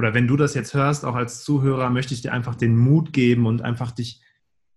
[0.00, 3.12] oder wenn du das jetzt hörst, auch als Zuhörer, möchte ich dir einfach den Mut
[3.12, 4.22] geben und einfach dich,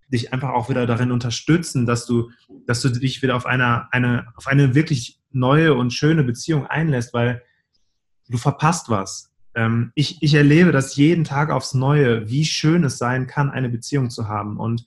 [0.10, 2.30] dich einfach auch wieder darin unterstützen, dass du,
[2.68, 7.14] dass du dich wieder auf eine, eine, auf eine wirklich neue und schöne Beziehung einlässt,
[7.14, 7.42] weil
[8.28, 9.32] du verpasst was.
[9.56, 13.70] Ähm, ich, ich erlebe das jeden Tag aufs Neue, wie schön es sein kann, eine
[13.70, 14.58] Beziehung zu haben.
[14.58, 14.86] Und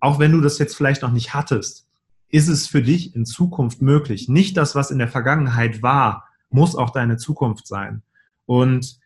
[0.00, 1.86] auch wenn du das jetzt vielleicht noch nicht hattest,
[2.28, 4.28] ist es für dich in Zukunft möglich.
[4.28, 8.02] Nicht das, was in der Vergangenheit war, muss auch deine Zukunft sein.
[8.46, 8.98] Und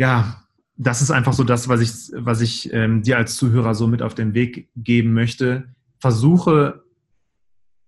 [0.00, 0.42] ja,
[0.78, 4.00] das ist einfach so das, was ich, was ich ähm, dir als Zuhörer so mit
[4.00, 5.74] auf den Weg geben möchte.
[5.98, 6.84] Versuche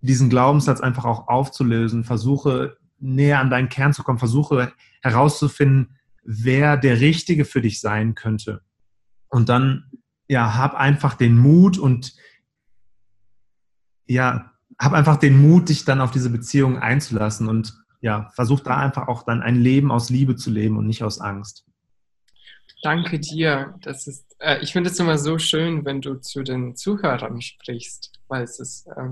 [0.03, 6.77] diesen Glaubenssatz einfach auch aufzulösen, versuche näher an deinen Kern zu kommen, versuche herauszufinden, wer
[6.77, 8.61] der Richtige für dich sein könnte.
[9.31, 9.91] Und dann,
[10.29, 12.15] ja, hab einfach den Mut und
[14.05, 18.77] ja, hab einfach den Mut, dich dann auf diese Beziehung einzulassen und ja, versuch da
[18.77, 21.65] einfach auch dann ein Leben aus Liebe zu leben und nicht aus Angst.
[22.83, 23.75] Danke dir.
[23.83, 28.13] Das ist, äh, ich finde es immer so schön, wenn du zu den Zuhörern sprichst,
[28.27, 29.11] weil es ist, äh,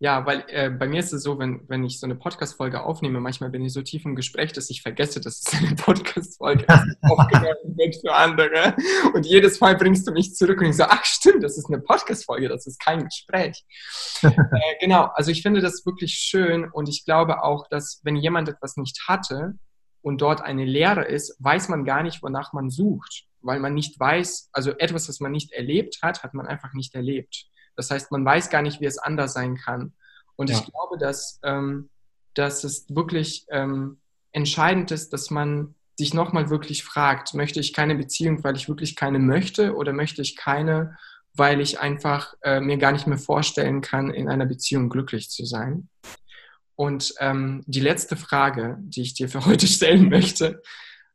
[0.00, 3.20] ja, weil äh, bei mir ist es so, wenn, wenn ich so eine Podcast-Folge aufnehme,
[3.20, 6.96] manchmal bin ich so tief im Gespräch, dass ich vergesse, dass es eine Podcast-Folge ist,
[7.02, 8.74] aufgenommen wird für andere.
[9.12, 11.80] Und jedes Mal bringst du mich zurück und ich so, ach stimmt, das ist eine
[11.80, 13.64] Podcast-Folge, das ist kein Gespräch.
[14.22, 14.30] äh,
[14.80, 18.78] genau, also ich finde das wirklich schön und ich glaube auch, dass wenn jemand etwas
[18.78, 19.54] nicht hatte,
[20.04, 23.98] und dort eine Lehre ist, weiß man gar nicht, wonach man sucht, weil man nicht
[23.98, 27.46] weiß, also etwas, was man nicht erlebt hat, hat man einfach nicht erlebt.
[27.74, 29.94] Das heißt, man weiß gar nicht, wie es anders sein kann.
[30.36, 30.58] Und ja.
[30.58, 31.88] ich glaube, dass, ähm,
[32.34, 33.98] dass es wirklich ähm,
[34.32, 38.96] entscheidend ist, dass man sich nochmal wirklich fragt, möchte ich keine Beziehung, weil ich wirklich
[38.96, 40.98] keine möchte oder möchte ich keine,
[41.32, 45.46] weil ich einfach äh, mir gar nicht mehr vorstellen kann, in einer Beziehung glücklich zu
[45.46, 45.88] sein.
[46.76, 50.62] Und ähm, die letzte Frage, die ich dir für heute stellen möchte,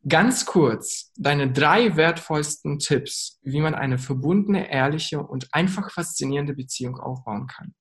[0.07, 6.97] ganz kurz, deine drei wertvollsten Tipps, wie man eine verbundene, ehrliche und einfach faszinierende Beziehung
[6.97, 7.73] aufbauen kann.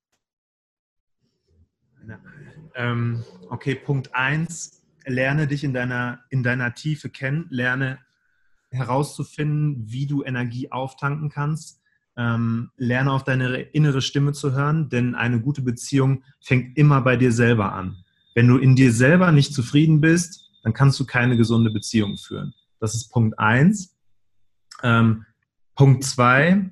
[2.75, 7.99] Ähm, okay, Punkt eins: lerne dich in deiner, in deiner Tiefe kennen, lerne
[8.71, 11.78] herauszufinden, wie du Energie auftanken kannst
[12.19, 17.15] ähm, lerne auf deine innere Stimme zu hören, denn eine gute Beziehung fängt immer bei
[17.15, 18.03] dir selber an.
[18.35, 22.53] wenn du in dir selber nicht zufrieden bist, dann kannst du keine gesunde Beziehung führen.
[22.79, 23.97] Das ist Punkt eins.
[24.83, 25.25] Ähm,
[25.75, 26.71] Punkt zwei,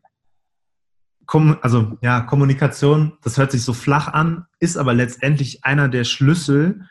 [1.61, 6.87] also ja, Kommunikation, das hört sich so flach an, ist aber letztendlich einer der Schlüssel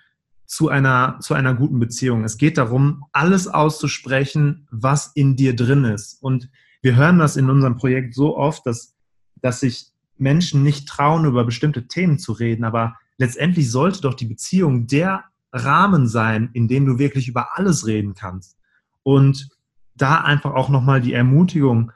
[0.47, 2.25] zu einer, zu einer guten Beziehung.
[2.25, 6.23] Es geht darum, alles auszusprechen, was in dir drin ist.
[6.23, 6.51] Und
[6.87, 8.95] wir hören das in unserem Projekt so oft, dass,
[9.43, 9.87] dass sich
[10.18, 12.62] Menschen nicht trauen, über bestimmte Themen zu reden.
[12.62, 17.89] Aber letztendlich sollte doch die Beziehung der Rahmen sein, in dem du wirklich über alles
[17.89, 18.57] reden kannst.
[19.03, 19.49] Und
[19.97, 21.91] da einfach auch nochmal die Ermutigung,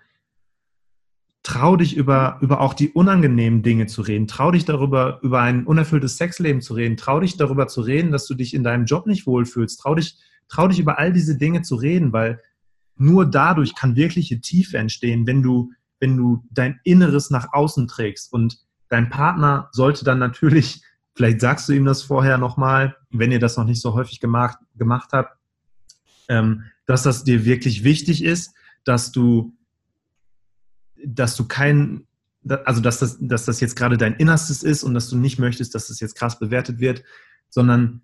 [1.44, 4.26] trau dich über, über auch die unangenehmen Dinge zu reden.
[4.26, 6.96] Trau dich darüber, über ein unerfülltes Sexleben zu reden.
[6.96, 9.78] Trau dich darüber zu reden, dass du dich in deinem Job nicht wohlfühlst.
[9.78, 10.16] Trau dich,
[10.48, 12.40] trau dich über all diese Dinge zu reden, weil
[13.00, 18.32] nur dadurch kann wirkliche Tiefe entstehen, wenn du, wenn du dein Inneres nach außen trägst.
[18.32, 20.82] Und dein Partner sollte dann natürlich,
[21.14, 24.58] vielleicht sagst du ihm das vorher nochmal, wenn ihr das noch nicht so häufig gemacht,
[24.76, 25.36] gemacht habt,
[26.28, 29.56] ähm, dass das dir wirklich wichtig ist, dass du
[31.04, 32.06] dass du kein,
[32.64, 35.74] also dass das, dass das jetzt gerade dein Innerstes ist und dass du nicht möchtest,
[35.74, 37.02] dass das jetzt krass bewertet wird,
[37.48, 38.02] sondern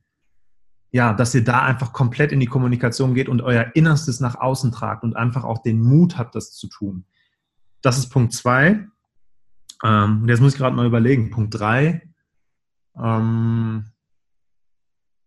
[0.90, 4.72] ja, dass ihr da einfach komplett in die Kommunikation geht und euer Innerstes nach außen
[4.72, 7.04] tragt und einfach auch den Mut habt, das zu tun.
[7.82, 8.86] Das ist Punkt zwei.
[9.84, 11.30] Ähm, jetzt muss ich gerade mal überlegen.
[11.30, 12.02] Punkt drei.
[12.96, 13.90] Ähm,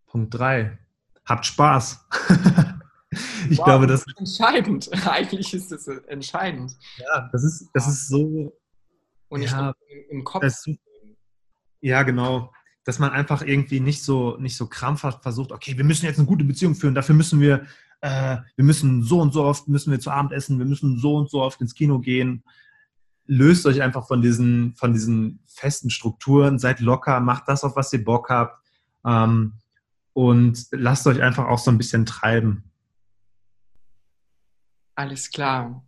[0.06, 0.78] Punkt drei.
[1.24, 2.06] Habt Spaß.
[3.50, 4.90] ich wow, glaube, das ist entscheidend.
[5.06, 6.76] Eigentlich ist es entscheidend.
[6.98, 8.52] Ja, das ist, das ist so.
[9.28, 9.72] Und ja,
[10.08, 10.42] im Kopf.
[10.42, 10.64] Das,
[11.80, 12.52] ja, genau.
[12.84, 16.26] Dass man einfach irgendwie nicht so, nicht so krampfhaft versucht, okay, wir müssen jetzt eine
[16.26, 17.66] gute Beziehung führen, dafür müssen wir,
[18.00, 21.16] äh, wir müssen so und so oft müssen wir zu Abend essen, wir müssen so
[21.16, 22.42] und so oft ins Kino gehen.
[23.26, 27.92] Löst euch einfach von diesen, von diesen festen Strukturen, seid locker, macht das, auf was
[27.92, 28.56] ihr Bock habt.
[29.04, 29.54] Ähm,
[30.12, 32.64] und lasst euch einfach auch so ein bisschen treiben.
[34.94, 35.84] Alles klar.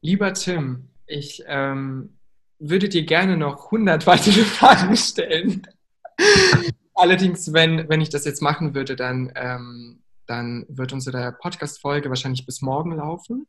[0.00, 2.16] Lieber Tim, ich ähm,
[2.58, 5.66] würde dir gerne noch 100 weitere Fragen stellen.
[6.94, 12.46] Allerdings, wenn, wenn ich das jetzt machen würde, dann, ähm, dann wird unsere Podcast-Folge wahrscheinlich
[12.46, 13.46] bis morgen laufen.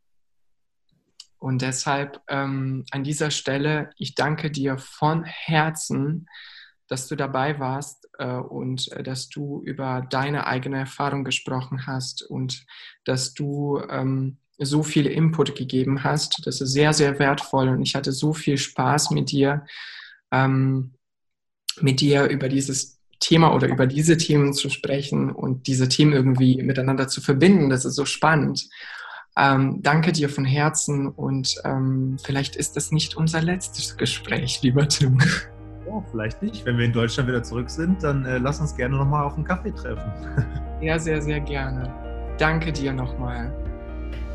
[1.37, 6.27] Und deshalb ähm, an dieser Stelle, ich danke dir von Herzen,
[6.87, 12.21] dass du dabei warst äh, und äh, dass du über deine eigene Erfahrung gesprochen hast
[12.21, 12.65] und
[13.05, 16.45] dass du ähm, so viel Input gegeben hast.
[16.45, 19.65] Das ist sehr, sehr wertvoll und ich hatte so viel Spaß mit dir,
[20.31, 20.93] ähm,
[21.79, 26.61] mit dir über dieses Thema oder über diese Themen zu sprechen und diese Themen irgendwie
[26.61, 27.69] miteinander zu verbinden.
[27.69, 28.67] Das ist so spannend.
[29.37, 34.87] Ähm, danke dir von Herzen und ähm, vielleicht ist das nicht unser letztes Gespräch, lieber
[34.87, 35.19] Tim.
[35.87, 36.65] Ja, vielleicht nicht.
[36.65, 39.45] Wenn wir in Deutschland wieder zurück sind, dann äh, lass uns gerne nochmal auf einen
[39.45, 40.11] Kaffee treffen.
[40.81, 41.93] ja, sehr, sehr gerne.
[42.37, 43.53] Danke dir nochmal.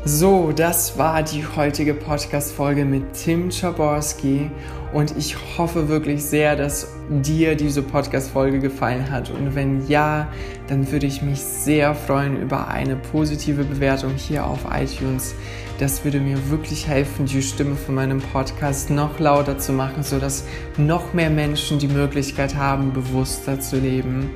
[0.09, 4.49] So, das war die heutige Podcast-Folge mit Tim Czaborski
[4.93, 9.29] und ich hoffe wirklich sehr, dass dir diese Podcast-Folge gefallen hat.
[9.29, 10.29] Und wenn ja,
[10.67, 15.35] dann würde ich mich sehr freuen über eine positive Bewertung hier auf iTunes.
[15.77, 20.45] Das würde mir wirklich helfen, die Stimme von meinem Podcast noch lauter zu machen, sodass
[20.77, 24.29] noch mehr Menschen die Möglichkeit haben, bewusster zu leben.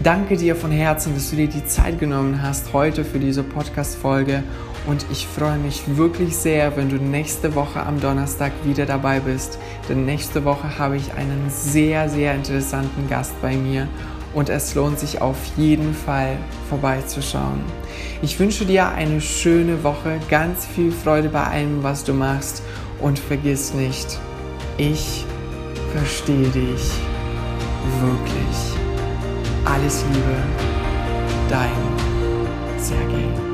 [0.00, 4.44] Danke dir von Herzen, dass du dir die Zeit genommen hast heute für diese Podcast-Folge
[4.88, 9.58] und ich freue mich wirklich sehr, wenn du nächste Woche am Donnerstag wieder dabei bist.
[9.88, 13.86] Denn nächste Woche habe ich einen sehr, sehr interessanten Gast bei mir.
[14.32, 16.38] Und es lohnt sich auf jeden Fall
[16.70, 17.60] vorbeizuschauen.
[18.22, 22.62] Ich wünsche dir eine schöne Woche, ganz viel Freude bei allem, was du machst.
[23.00, 24.18] Und vergiss nicht,
[24.78, 25.26] ich
[25.94, 26.90] verstehe dich
[28.00, 28.56] wirklich.
[29.66, 30.36] Alles Liebe,
[31.50, 33.47] dein Sergei.